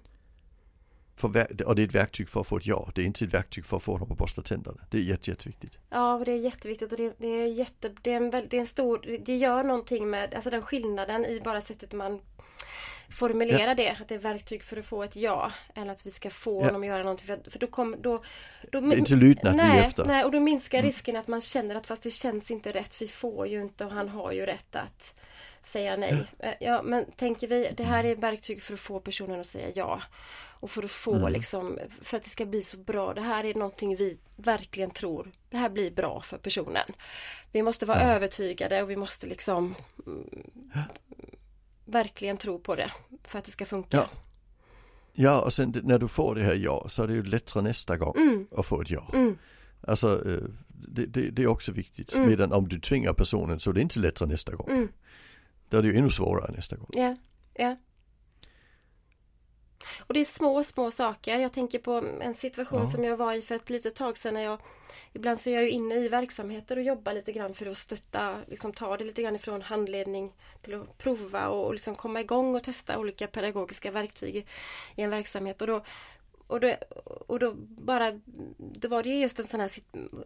För, 1.17 1.29
och 1.67 1.75
det 1.77 1.83
är 1.83 1.87
ett 1.87 1.95
verktyg 1.95 2.29
för 2.29 2.41
att 2.41 2.47
få 2.47 2.57
ett 2.57 2.67
ja, 2.67 2.91
det 2.95 3.03
är 3.03 3.07
inte 3.07 3.25
ett 3.25 3.35
verktyg 3.35 3.65
för 3.65 3.77
att 3.77 3.83
få 3.83 3.99
dem 3.99 4.13
att 4.13 4.19
borsta 4.19 4.43
tänderna. 4.43 4.81
Det 4.91 4.99
är 4.99 5.03
jätte, 5.03 5.31
jätteviktigt. 5.31 5.79
Ja, 5.91 6.23
det 6.25 6.33
är 6.33 6.37
jätteviktigt 6.37 6.93
och 6.93 6.99
det, 6.99 7.15
det 7.19 7.27
är 7.27 7.47
jätte, 7.47 7.93
det 8.03 8.13
är 8.13 8.17
en, 8.17 8.31
det 8.31 8.55
är 8.55 8.61
en 8.61 8.67
stor, 8.67 9.19
det 9.27 9.37
gör 9.37 9.65
någonting 9.65 10.11
med, 10.11 10.35
alltså 10.35 10.51
den 10.51 10.63
skillnaden 10.63 11.25
i 11.25 11.41
bara 11.45 11.61
sättet 11.61 11.93
man 11.93 12.21
formulera 13.09 13.69
ja. 13.69 13.75
det, 13.75 13.91
att 13.91 14.09
det 14.09 14.15
är 14.15 14.19
verktyg 14.19 14.63
för 14.63 14.77
att 14.77 14.87
få 14.87 15.03
ett 15.03 15.17
ja. 15.17 15.53
Eller 15.75 15.93
att 15.93 16.07
vi 16.07 16.11
ska 16.11 16.31
få 16.31 16.61
ja. 16.61 16.67
honom 16.67 16.83
att 16.83 16.89
göra 16.89 17.03
någonting. 17.03 17.27
För, 17.27 17.51
för 17.51 17.59
då 17.59 17.67
kommer 17.67 17.99
då, 17.99 18.23
då, 18.73 18.81
Det 18.81 18.95
är 18.95 18.99
inte 18.99 19.15
lydnad 19.15 19.57
nej, 19.57 19.81
efter. 19.81 20.05
Nej, 20.05 20.25
och 20.25 20.31
då 20.31 20.41
minskar 20.41 20.79
mm. 20.79 20.87
risken 20.87 21.17
att 21.17 21.29
man 21.29 21.41
känner 21.41 21.75
att 21.75 21.87
fast 21.87 22.03
det 22.03 22.11
känns 22.11 22.51
inte 22.51 22.73
rätt. 22.73 23.03
Vi 23.03 23.09
får 23.09 23.47
ju 23.47 23.63
inte 23.63 23.85
och 23.85 23.91
han 23.91 24.09
har 24.09 24.33
ju 24.33 24.47
rätt 24.47 24.77
att 24.77 25.15
säga 25.65 25.97
nej. 25.97 26.27
Ja, 26.39 26.47
eh, 26.47 26.55
ja 26.61 26.83
men 26.83 27.11
tänker 27.13 27.49
vi, 27.49 27.71
det 27.77 27.85
här 27.85 28.05
är 28.05 28.17
verktyg 28.17 28.63
för 28.63 28.75
att 28.75 28.81
få 28.81 29.01
personen 29.01 29.41
att 29.41 29.47
säga 29.47 29.69
ja. 29.75 30.03
Och 30.61 30.71
för 30.71 30.83
att 30.83 30.91
få 30.91 31.15
mm. 31.15 31.33
liksom, 31.33 31.79
för 32.03 32.17
att 32.17 32.25
det 32.25 32.31
ska 32.31 32.47
bli 32.47 32.63
så 32.63 32.77
bra. 32.77 33.15
Det 33.15 33.21
här 33.21 33.45
är 33.45 33.55
någonting 33.55 33.97
vi 33.97 34.19
verkligen 34.37 34.91
tror, 34.91 35.33
det 35.51 35.57
här 35.57 35.69
blir 35.69 35.91
bra 35.91 36.21
för 36.21 36.39
personen. 36.39 36.93
Vi 37.53 37.63
måste 37.63 37.87
vara 37.87 38.01
övertygade 38.01 38.83
och 38.83 38.91
vi 38.91 38.97
måste 38.97 39.27
liksom 39.27 39.75
verkligen 41.87 42.37
tro 42.37 42.59
på 42.59 42.75
det 42.75 42.93
för 43.25 43.39
att 43.39 43.45
det 43.45 43.51
ska 43.51 43.67
funka. 43.67 43.97
Ja. 43.97 44.09
Ja 45.13 45.41
och 45.41 45.53
sen 45.53 45.81
när 45.85 45.99
du 45.99 46.09
får 46.09 46.35
det 46.35 46.43
här 46.43 46.55
ja 46.55 46.85
så 46.89 47.03
är 47.03 47.07
det 47.07 47.15
ju 47.15 47.23
lättare 47.23 47.63
nästa 47.63 47.97
gång 47.97 48.17
mm. 48.17 48.47
att 48.57 48.67
få 48.67 48.83
ett 48.83 48.91
ja. 48.91 49.11
Mm. 49.13 49.39
Alltså 49.81 50.31
eh, 50.31 50.43
det, 50.69 51.07
det, 51.07 51.31
det, 51.31 51.43
är 51.43 51.47
också 51.47 51.73
viktigt. 51.73 52.15
Mm. 52.15 52.29
Medan 52.29 52.53
om 52.53 52.69
du 52.69 52.81
tvingar 52.81 53.13
personen 53.13 53.61
så 53.61 53.71
är 53.71 53.75
det 53.75 53.81
inte 53.81 54.01
lättare 54.01 54.29
nästa 54.29 54.55
gång. 54.55 54.71
Mm. 54.71 54.89
Då 55.69 55.79
är 55.79 55.83
det 55.83 55.89
ju 55.89 55.97
ännu 55.99 56.11
svårare 56.11 56.53
nästa 56.53 56.77
gång. 56.77 56.91
Ja, 56.93 57.17
ja. 57.55 57.77
Och 59.99 60.15
det 60.15 60.21
är 60.21 60.25
små, 60.25 60.63
små 60.63 60.91
saker. 60.91 61.39
Jag 61.39 61.53
tänker 61.53 61.79
på 61.79 61.93
en 62.21 62.35
situation 62.35 62.81
ja. 62.81 62.91
som 62.91 63.05
jag 63.05 63.17
var 63.17 63.33
i 63.33 63.43
för 63.43 63.55
ett 63.55 63.71
litet 63.71 63.95
tag 63.95 64.19
sedan 64.19 64.35
när 64.35 64.43
jag 64.43 64.59
Ibland 65.13 65.41
så 65.41 65.51
är 65.51 65.55
jag 65.55 65.63
ju 65.63 65.71
inne 65.71 65.95
i 65.95 66.09
verksamheter 66.09 66.77
och 66.77 66.83
jobbar 66.83 67.13
lite 67.13 67.33
grann 67.33 67.55
för 67.55 67.67
att 67.67 67.79
stötta, 67.79 68.41
liksom 68.47 68.73
ta 68.73 68.97
det 68.97 69.05
lite 69.05 69.23
grann 69.23 69.37
ifrån 69.37 69.63
handledning 69.63 70.33
till 70.63 70.75
att 70.75 70.99
prova 70.99 71.49
och, 71.49 71.67
och 71.67 71.75
liksom 71.75 71.97
komma 71.97 72.21
igång 72.21 72.55
och 72.55 72.63
testa 72.63 72.99
olika 72.99 73.27
pedagogiska 73.27 73.91
verktyg 73.91 74.37
i, 74.97 75.03
en 75.03 75.11
verksamhet. 75.11 75.61
Och 75.61 75.67
då, 75.67 75.85
och 76.47 76.61
då, 76.61 76.75
och 77.27 77.39
då 77.39 77.53
bara, 77.69 78.21
då 78.57 78.89
var 78.89 79.03
det 79.03 79.09
just 79.09 79.39
en 79.39 79.47
sån 79.47 79.61
här 79.61 79.71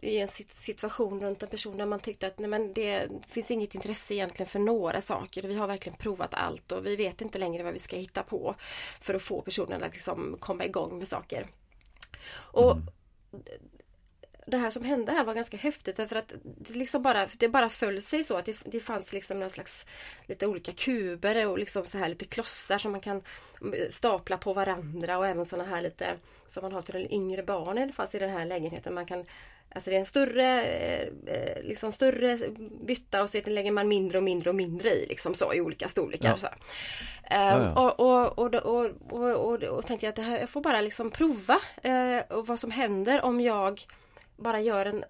i 0.03 0.19
en 0.19 0.29
situation 0.29 1.21
runt 1.21 1.43
en 1.43 1.49
person 1.49 1.77
där 1.77 1.87
man 1.87 2.01
tyckte 2.01 2.27
att 2.27 2.39
nej 2.39 2.49
men 2.49 2.73
det 2.73 3.09
finns 3.29 3.51
inget 3.51 3.75
intresse 3.75 4.15
egentligen 4.15 4.51
för 4.51 4.59
några 4.59 5.01
saker. 5.01 5.43
Vi 5.43 5.55
har 5.55 5.67
verkligen 5.67 5.99
provat 5.99 6.35
allt 6.35 6.73
och 6.73 6.87
vi 6.87 6.97
vet 6.97 7.21
inte 7.21 7.39
längre 7.39 7.63
vad 7.63 7.73
vi 7.73 7.79
ska 7.79 7.97
hitta 7.97 8.23
på 8.23 8.55
för 9.01 9.15
att 9.15 9.23
få 9.23 9.43
personen 9.43 9.83
att 9.83 9.93
liksom 9.93 10.37
komma 10.41 10.65
igång 10.65 10.99
med 10.99 11.09
saker. 11.09 11.47
Och 12.53 12.73
mm 12.73 12.87
det 14.51 14.59
här 14.59 14.71
som 14.71 14.85
hände 14.85 15.13
här 15.13 15.25
var 15.25 15.35
ganska 15.35 15.57
häftigt 15.57 15.97
därför 15.97 16.17
att 16.17 16.35
det 16.45 16.75
liksom 16.75 17.03
bara, 17.03 17.29
det 17.39 17.49
bara 17.49 17.69
föll 17.69 18.03
sig 18.03 18.25
så 18.25 18.37
att 18.37 18.45
det, 18.45 18.57
det 18.65 18.81
fanns 18.81 19.13
liksom 19.13 19.41
någon 19.41 19.51
slags 19.51 19.87
lite 20.27 20.47
olika 20.47 20.73
kuber 20.73 21.47
och 21.47 21.59
liksom 21.59 21.85
så 21.85 21.99
här 21.99 22.09
lite 22.09 22.25
klossar 22.25 22.79
som 22.79 22.93
man 22.93 23.01
kan 23.01 23.23
stapla 23.91 24.37
på 24.37 24.53
varandra 24.53 25.19
och 25.19 25.27
även 25.27 25.47
sådana 25.47 25.69
här 25.69 25.83
lite 25.83 26.17
som 26.47 26.63
man 26.63 26.73
har 26.73 26.83
till 26.83 26.95
de 26.95 27.15
yngre 27.15 27.43
barnen 27.43 27.93
fast 27.93 28.15
i 28.15 28.19
den 28.19 28.31
här 28.31 28.45
lägenheten. 28.45 28.95
Man 28.95 29.07
kan 29.07 29.25
Alltså 29.75 29.91
det 29.91 29.97
är 29.97 30.01
en 30.01 30.07
större, 30.07 30.63
eh, 31.27 31.63
liksom 31.63 31.93
större 31.93 32.39
bytta 32.83 33.23
och 33.23 33.31
så 33.31 33.41
lägger 33.47 33.73
man 33.73 33.89
mindre 33.89 34.19
och 34.19 34.25
mindre 34.25 34.51
och 34.51 34.57
mindre 34.57 34.89
i 34.89 35.07
liksom 35.07 35.35
så 35.35 35.55
i 35.55 35.61
olika 35.61 35.89
storlekar. 35.89 36.37
Så. 36.37 36.47
Um. 36.47 37.77
Och, 37.77 38.01
och, 38.01 38.39
och, 38.39 38.55
och, 39.13 39.63
och, 39.63 39.87
tänkte 39.87 40.07
jag 40.07 40.11
att 40.11 40.17
det 40.17 40.23
här, 40.23 40.39
jag 40.41 40.51
får 40.51 40.61
bara 40.61 40.81
liksom 40.81 41.11
prova 41.11 41.61
uh, 41.87 42.43
vad 42.43 42.59
som 42.59 42.71
händer 42.71 43.23
om 43.23 43.41
jag 43.41 43.87
bara 44.41 44.61
gör 44.61 44.87
en 44.87 44.97
uh, 44.97 45.05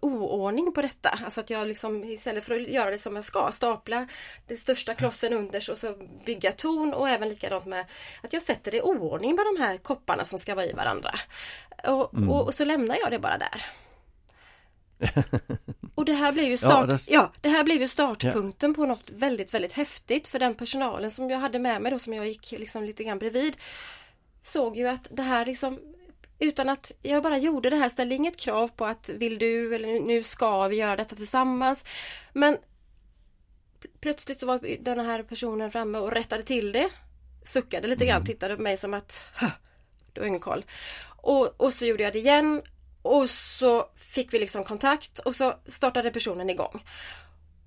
oordning 0.00 0.72
på 0.72 0.82
detta. 0.82 1.18
Alltså 1.24 1.40
att 1.40 1.50
jag 1.50 1.68
liksom 1.68 2.04
istället 2.04 2.44
för 2.44 2.60
att 2.60 2.68
göra 2.68 2.90
det 2.90 2.98
som 2.98 3.16
jag 3.16 3.24
ska, 3.24 3.52
stapla 3.52 4.08
den 4.46 4.56
största 4.56 4.94
klossen 4.94 5.32
unders 5.32 5.68
och 5.68 5.78
så 5.78 5.94
bygga 6.26 6.52
ton 6.52 6.94
och 6.94 7.08
även 7.08 7.28
likadant 7.28 7.66
med 7.66 7.86
att 8.22 8.32
jag 8.32 8.42
sätter 8.42 8.70
det 8.70 8.76
i 8.76 8.82
oordning 8.82 9.34
med 9.34 9.44
de 9.54 9.62
här 9.62 9.78
kopparna 9.78 10.24
som 10.24 10.38
ska 10.38 10.54
vara 10.54 10.66
i 10.66 10.72
varandra. 10.72 11.14
Och, 11.84 12.14
mm. 12.14 12.30
och, 12.30 12.46
och, 12.46 12.54
så 12.54 12.64
lämnar 12.64 12.96
jag 13.00 13.10
det 13.10 13.18
bara 13.18 13.38
där. 13.38 13.66
Och 15.94 16.04
det 16.04 16.12
här 16.12 16.32
blev 16.32 16.44
ju, 16.44 16.56
start, 16.56 16.88
Ja, 16.88 16.98
ja, 17.08 17.22
det- 17.22 17.38
det 17.40 17.48
här 17.48 17.64
blev 17.64 17.80
ju 17.80 17.88
startpunkten 17.88 18.74
på 18.74 18.86
något 18.86 19.10
väldigt, 19.10 19.54
väldigt 19.54 19.72
häftigt 19.72 20.28
för 20.28 20.38
den 20.38 20.54
personalen 20.54 21.10
som 21.10 21.30
jag 21.30 21.38
hade 21.38 21.58
med 21.58 21.82
mig 21.82 21.92
då 21.92 21.98
som 21.98 22.12
jag 22.12 22.28
gick 22.28 22.52
liksom 22.52 22.84
lite 22.84 23.04
grann 23.04 23.18
bredvid 23.18 23.56
såg 24.42 24.76
ju 24.76 24.88
att 24.88 25.06
det 25.10 25.22
här 25.22 25.46
liksom 25.46 25.78
utan 26.42 26.68
att 26.68 26.92
jag 27.02 27.22
bara 27.22 27.38
gjorde 27.38 27.70
det 27.70 27.76
här, 27.76 27.88
ställde 27.88 28.14
inget 28.14 28.36
krav 28.36 28.68
på 28.68 28.86
att 28.86 29.08
vill 29.08 29.38
du 29.38 29.74
eller 29.74 30.00
nu 30.00 30.22
ska 30.22 30.68
vi 30.68 30.76
göra 30.76 30.96
detta 30.96 31.16
tillsammans. 31.16 31.84
Men 32.32 32.54
pl- 33.80 33.90
plötsligt 34.00 34.40
så 34.40 34.46
var 34.46 34.84
den 34.84 35.06
här 35.06 35.22
personen 35.22 35.70
framme 35.70 35.98
och 35.98 36.12
rättade 36.12 36.42
till 36.42 36.72
det. 36.72 36.90
Suckade 37.44 37.88
lite 37.88 38.06
grann, 38.06 38.24
tittade 38.24 38.56
på 38.56 38.62
mig 38.62 38.76
som 38.76 38.94
att 38.94 39.24
"Hå, 39.40 39.46
du 40.12 40.20
har 40.20 40.28
ingen 40.28 40.40
koll. 40.40 40.64
Och, 41.22 41.60
och 41.60 41.72
så 41.72 41.84
gjorde 41.86 42.02
jag 42.02 42.12
det 42.12 42.18
igen 42.18 42.62
och 43.02 43.30
så 43.30 43.86
fick 43.96 44.34
vi 44.34 44.38
liksom 44.38 44.64
kontakt 44.64 45.18
och 45.18 45.36
så 45.36 45.54
startade 45.66 46.10
personen 46.10 46.50
igång. 46.50 46.84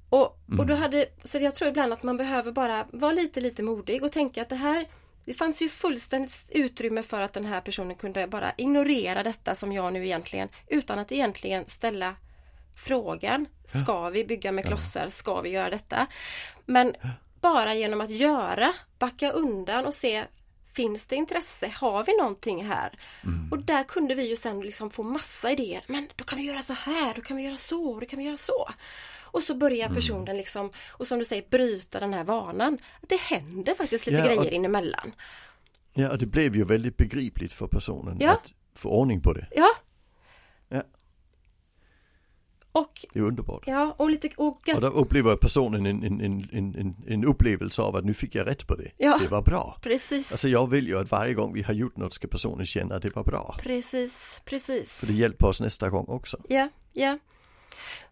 Och, 0.09 0.37
och 0.59 0.65
då 0.65 0.73
hade, 0.75 1.05
så 1.23 1.37
jag 1.37 1.55
tror 1.55 1.69
ibland 1.69 1.93
att 1.93 2.03
man 2.03 2.17
behöver 2.17 2.51
bara 2.51 2.87
vara 2.91 3.11
lite, 3.11 3.41
lite 3.41 3.63
modig 3.63 4.03
och 4.03 4.11
tänka 4.11 4.41
att 4.41 4.49
det 4.49 4.55
här 4.55 4.85
det 5.25 5.33
fanns 5.33 5.61
ju 5.61 5.69
fullständigt 5.69 6.45
utrymme 6.49 7.03
för 7.03 7.21
att 7.21 7.33
den 7.33 7.45
här 7.45 7.61
personen 7.61 7.95
kunde 7.95 8.27
bara 8.27 8.51
ignorera 8.57 9.23
detta 9.23 9.55
som 9.55 9.71
jag 9.71 9.93
nu 9.93 10.05
egentligen 10.05 10.49
utan 10.67 10.99
att 10.99 11.11
egentligen 11.11 11.65
ställa 11.65 12.15
frågan. 12.75 13.45
Ska 13.81 14.09
vi 14.09 14.25
bygga 14.25 14.51
med 14.51 14.65
klossar? 14.65 15.09
Ska 15.09 15.41
vi 15.41 15.49
göra 15.49 15.69
detta? 15.69 16.07
Men 16.65 16.95
bara 17.41 17.73
genom 17.73 18.01
att 18.01 18.09
göra, 18.09 18.73
backa 18.99 19.31
undan 19.31 19.85
och 19.85 19.93
se 19.93 20.23
Finns 20.75 21.05
det 21.05 21.15
intresse? 21.15 21.67
Har 21.75 22.03
vi 22.05 22.17
någonting 22.17 22.65
här? 22.65 22.99
Och 23.51 23.63
där 23.63 23.83
kunde 23.83 24.15
vi 24.15 24.29
ju 24.29 24.35
sen 24.35 24.59
liksom 24.59 24.89
få 24.91 25.03
massa 25.03 25.51
idéer. 25.51 25.83
Men 25.87 26.07
då 26.15 26.23
kan 26.23 26.39
vi 26.39 26.45
göra 26.45 26.61
så 26.61 26.73
här, 26.73 27.13
då 27.15 27.21
kan 27.21 27.37
vi 27.37 27.43
göra 27.43 27.57
så, 27.57 27.99
då 27.99 28.05
kan 28.05 28.19
vi 28.19 28.25
göra 28.25 28.37
så. 28.37 28.69
Och 29.23 29.43
så 29.43 29.55
börjar 29.55 29.89
personen 29.89 30.37
liksom, 30.37 30.71
och 30.89 31.07
som 31.07 31.19
du 31.19 31.25
säger, 31.25 31.49
bryta 31.49 31.99
den 31.99 32.13
här 32.13 32.23
vanan. 32.23 32.77
Det 33.01 33.19
händer 33.21 33.75
faktiskt 33.75 34.05
lite 34.05 34.17
Ja, 34.17 34.23
och- 34.23 34.37
grejer 34.37 34.51
inemellan. 34.53 35.11
Ja, 35.93 36.09
och 36.11 36.17
det 36.17 36.25
blev 36.25 36.55
ju 36.55 36.63
väldigt 36.65 36.97
begripligt 36.97 37.53
för 37.53 37.67
personen 37.67 38.17
Ja. 38.19 38.31
att 38.31 38.53
få 38.75 38.89
ordning 38.89 39.21
på 39.21 39.33
det. 39.33 39.47
Ja. 39.55 39.67
Ja. 40.69 40.83
Och, 42.75 43.05
Det 43.13 43.19
är 43.19 43.23
underbart. 43.23 43.63
ja, 43.67 43.95
och 43.97 44.09
lite, 44.09 44.29
och 44.37 44.69
Och 44.75 44.81
då 44.81 44.87
upplever 44.87 45.35
personen 45.35 45.85
en, 45.85 46.03
en, 46.03 46.21
en, 46.21 46.49
en, 46.51 46.75
en, 46.75 46.95
en 47.07 47.25
upplevelse 47.25 47.81
av 47.81 47.95
att 47.95 48.05
nu 48.05 48.13
fick 48.13 48.35
jag 48.35 48.47
rätt 48.47 48.67
på 48.67 48.75
det. 48.75 48.91
Ja. 48.97 49.17
Det 49.21 49.27
var 49.27 49.41
bra. 49.41 49.77
precis, 49.81 50.31
Alltså 50.31 50.49
jag 50.49 50.69
vill 50.69 50.87
ju 50.87 50.99
att 50.99 51.11
varje 51.11 51.33
gång 51.33 51.53
vi 51.53 51.61
har 51.61 51.73
gjort 51.73 51.97
något 51.97 52.13
ska 52.13 52.27
personen 52.27 52.65
känna 52.65 52.95
att 52.95 53.01
det 53.01 53.15
var 53.15 53.23
bra. 53.23 53.55
precis, 53.59 54.41
precis. 54.45 54.93
För 54.93 55.07
det 55.07 55.13
hjälper 55.13 55.47
oss 55.47 55.61
nästa 55.61 55.89
gång 55.89 56.05
också. 56.07 56.37
Ja, 56.49 56.69
ja. 56.93 57.17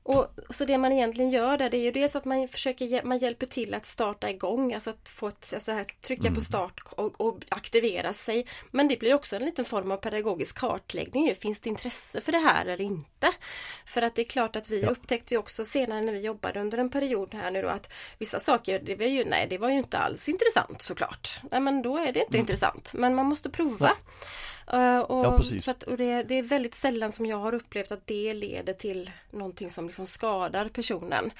Och 0.05 0.27
så 0.49 0.65
det 0.65 0.77
man 0.77 0.91
egentligen 0.91 1.29
gör 1.31 1.57
där 1.57 1.69
det 1.69 1.77
är 1.77 1.81
ju 1.81 1.91
dels 1.91 2.15
att 2.15 2.25
man 2.25 2.47
försöker, 2.47 3.03
man 3.03 3.17
hjälper 3.17 3.45
till 3.45 3.73
att 3.73 3.85
starta 3.85 4.29
igång, 4.29 4.73
alltså 4.73 4.89
att 4.89 5.09
få 5.09 5.27
ett, 5.27 5.51
alltså 5.53 5.71
att 5.71 6.01
trycka 6.01 6.31
på 6.31 6.41
start 6.41 6.79
och, 6.91 7.21
och 7.21 7.39
aktivera 7.49 8.13
sig. 8.13 8.45
Men 8.71 8.87
det 8.87 8.99
blir 8.99 9.13
också 9.13 9.35
en 9.35 9.45
liten 9.45 9.65
form 9.65 9.91
av 9.91 9.97
pedagogisk 9.97 10.55
kartläggning. 10.57 11.35
Finns 11.35 11.59
det 11.59 11.69
intresse 11.69 12.21
för 12.21 12.31
det 12.31 12.37
här 12.37 12.65
eller 12.65 12.81
inte? 12.81 13.27
För 13.85 14.01
att 14.01 14.15
det 14.15 14.21
är 14.21 14.25
klart 14.29 14.55
att 14.55 14.69
vi 14.69 14.81
Ja. 14.81 14.89
upptäckte 14.89 15.37
också 15.37 15.65
senare 15.65 16.01
när 16.01 16.13
vi 16.13 16.19
jobbade 16.21 16.59
under 16.59 16.77
en 16.77 16.89
period 16.89 17.33
här 17.33 17.51
nu 17.51 17.61
då 17.61 17.67
att 17.67 17.89
vissa 18.17 18.39
saker, 18.39 18.79
det 18.79 18.95
var 18.95 19.05
ju, 19.05 19.25
nej 19.25 19.47
det 19.49 19.57
var 19.57 19.69
ju 19.69 19.77
inte 19.77 19.97
alls 19.97 20.29
intressant 20.29 20.81
såklart. 20.81 21.39
Nej 21.51 21.61
men 21.61 21.81
då 21.81 21.97
är 21.97 22.13
det 22.13 22.19
inte 22.19 22.37
intressant. 22.37 22.93
Men 22.93 23.15
man 23.15 23.25
måste 23.25 23.49
prova. 23.49 23.91
Eh, 24.73 24.99
och, 24.99 25.25
Ja, 25.25 25.37
precis. 25.37 25.65
så 25.65 25.71
att, 25.71 25.83
och 25.83 25.97
det, 25.97 26.23
det 26.23 26.35
är 26.37 26.43
väldigt 26.43 26.75
sällan 26.75 27.11
som 27.11 27.25
jag 27.25 27.37
har 27.37 27.53
upplevt 27.53 27.91
att 27.91 28.07
det 28.07 28.33
leder 28.33 28.73
till 28.73 29.11
någonting 29.31 29.69
som 29.69 29.91
liksom 29.93 30.07
skadar 30.07 30.69
personen. 30.69 31.31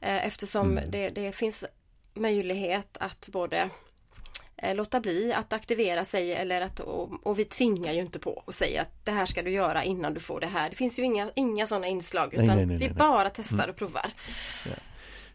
Eh, 0.00 0.26
eftersom 0.26 0.78
Mm. 0.78 0.90
det, 0.90 1.10
det 1.10 1.32
finns 1.32 1.64
möjlighet 2.14 2.96
att 3.00 3.28
både 3.32 3.70
eh, 4.56 4.76
låta 4.76 5.00
bli 5.00 5.32
att 5.32 5.52
aktivera 5.52 6.04
sig 6.04 6.32
eller 6.32 6.60
att, 6.60 6.80
och, 6.80 7.26
och 7.26 7.38
vi 7.38 7.44
tvingar 7.44 7.92
ju 7.92 8.00
inte 8.00 8.18
på 8.18 8.42
och 8.46 8.54
säger 8.54 8.82
att 8.82 9.04
det 9.04 9.10
här 9.10 9.26
ska 9.26 9.42
du 9.42 9.50
göra 9.50 9.84
innan 9.84 10.14
du 10.14 10.20
får 10.20 10.40
det 10.40 10.46
här. 10.46 10.70
Det 10.70 10.76
finns 10.76 10.98
ju 10.98 11.02
inga, 11.02 11.30
inga 11.36 11.66
sådana 11.66 11.86
inslag 11.86 12.34
utan 12.34 12.46
nej, 12.46 12.56
nej, 12.56 12.66
vi 12.66 12.78
nej, 12.78 12.88
nej. 12.88 12.96
bara 12.98 13.30
testar 13.30 13.68
och 13.68 13.76
provar. 13.76 14.06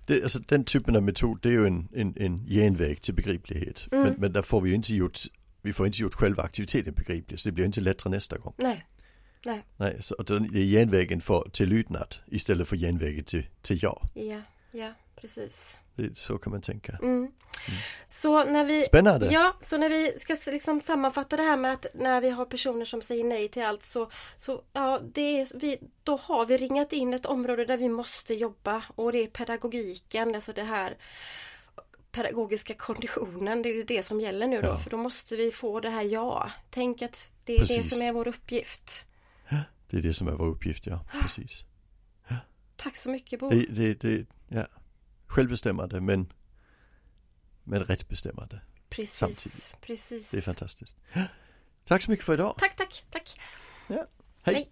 Det, 0.06 0.24
alltså, 0.24 0.40
den 0.40 0.64
typen 0.64 0.96
av 0.96 1.04
metod 1.04 1.40
det 1.42 1.50
är 1.50 1.54
ju 1.54 1.68
en, 1.68 1.90
en, 1.96 2.14
en 2.18 2.46
genväg 2.48 3.02
till 3.02 3.14
begriplighet. 3.14 3.88
Mm. 3.92 4.04
Men, 4.04 4.14
men 4.18 4.34
där 4.34 4.42
får 4.42 4.62
vi 4.62 4.70
ju 4.70 4.76
inte 4.76 4.94
gjort, 4.94 5.20
vi 5.62 5.74
får 5.74 5.86
inte 5.86 6.02
gjort 6.02 6.14
själva 6.14 6.44
aktiviteten 6.44 6.94
begriplig 6.94 7.40
så 7.40 7.50
det 7.50 7.54
blir 7.54 7.66
inte 7.66 7.82
lättare 7.82 8.12
nästa 8.14 8.38
gång. 8.38 8.54
Nej, 8.58 8.86
nej, 9.46 9.64
Nej, 9.78 9.98
så 10.04 10.16
det 10.16 10.36
är 10.36 10.66
genvägen 10.66 11.22
för, 11.22 11.50
till 11.50 11.70
lydnad 11.70 12.16
istället 12.28 12.68
för 12.68 12.76
genvägen 12.78 13.24
till, 13.24 13.48
till 13.62 13.84
ja. 13.84 14.02
ja, 14.14 14.42
ja, 14.72 14.94
precis. 15.16 15.78
Det, 15.96 16.18
så 16.18 16.38
kan 16.38 16.52
man 16.52 16.62
tänka. 16.62 17.00
Mm. 17.02 17.32
Så 18.08 18.44
när 18.44 18.66
vi 18.66 18.84
Spännande! 18.84 19.30
Ja, 19.32 19.58
så 19.62 19.78
när 19.78 19.90
vi 19.90 20.20
ska 20.20 20.38
liksom 20.46 20.82
sammanfatta 20.82 21.38
det 21.38 21.44
här 21.44 21.58
med 21.58 21.74
att 21.74 21.86
när 21.94 22.22
vi 22.22 22.30
har 22.30 22.46
personer 22.46 22.86
som 22.86 23.02
säger 23.02 23.24
nej 23.24 23.48
till 23.48 23.64
allt 23.64 23.86
så, 23.86 24.12
så 24.38 24.62
ja, 24.74 25.00
det 25.14 25.42
är, 25.42 25.60
vi, 25.60 25.78
då 26.04 26.16
har 26.16 26.46
vi 26.46 26.58
ringat 26.58 26.94
in 26.94 27.14
ett 27.14 27.26
område 27.26 27.66
där 27.66 27.78
vi 27.78 27.90
måste 27.90 28.34
jobba 28.34 28.84
och 28.96 29.12
det 29.12 29.24
är 29.24 29.28
pedagogiken, 29.28 30.36
alltså 30.36 30.54
det 30.54 30.64
här 30.64 30.98
pedagogiska 32.12 32.74
konditionen, 32.74 33.62
det 33.62 33.70
är 33.70 33.84
det 33.84 34.04
som 34.04 34.22
gäller 34.22 34.48
nu 34.48 34.62
då, 34.62 34.68
Ja. 34.68 34.78
för 34.78 34.90
då 34.90 34.98
måste 34.98 35.36
vi 35.36 35.52
få 35.52 35.80
det 35.80 35.90
här 35.90 36.04
ja. 36.04 36.52
Tänk 36.70 37.02
att 37.02 37.28
det 37.44 37.54
är 37.54 37.60
det 37.60 37.66
Precis. 37.66 37.90
som 37.90 38.02
är 38.02 38.12
vår 38.12 38.28
uppgift. 38.28 39.06
Det 39.88 39.98
är 39.98 40.02
det 40.02 40.14
som 40.14 40.28
är 40.28 40.32
vår 40.32 40.48
uppgift, 40.48 40.88
ja. 40.88 41.06
Precis. 41.22 41.66
Tack 42.76 42.96
så 42.96 43.10
mycket 43.10 43.40
Bo. 43.40 43.50
Det, 43.50 43.66
det, 43.66 43.94
det, 43.94 44.26
ja. 44.48 44.68
Självbestämmande 45.28 46.02
men, 46.02 46.34
men 47.64 47.84
rätt 47.84 48.08
bestämmande. 48.10 48.62
Precis, 48.90 49.18
samtidigt. 49.18 49.82
precis. 49.82 50.32
Det 50.32 50.38
är 50.38 50.42
fantastiskt. 50.42 50.98
Tack 51.86 52.02
så 52.04 52.12
mycket 52.12 52.26
för 52.26 52.34
idag. 52.34 52.56
Tack, 52.58 52.76
tack, 52.76 53.06
tack. 53.10 53.40
Hej! 53.88 54.06
Hej. 54.44 54.72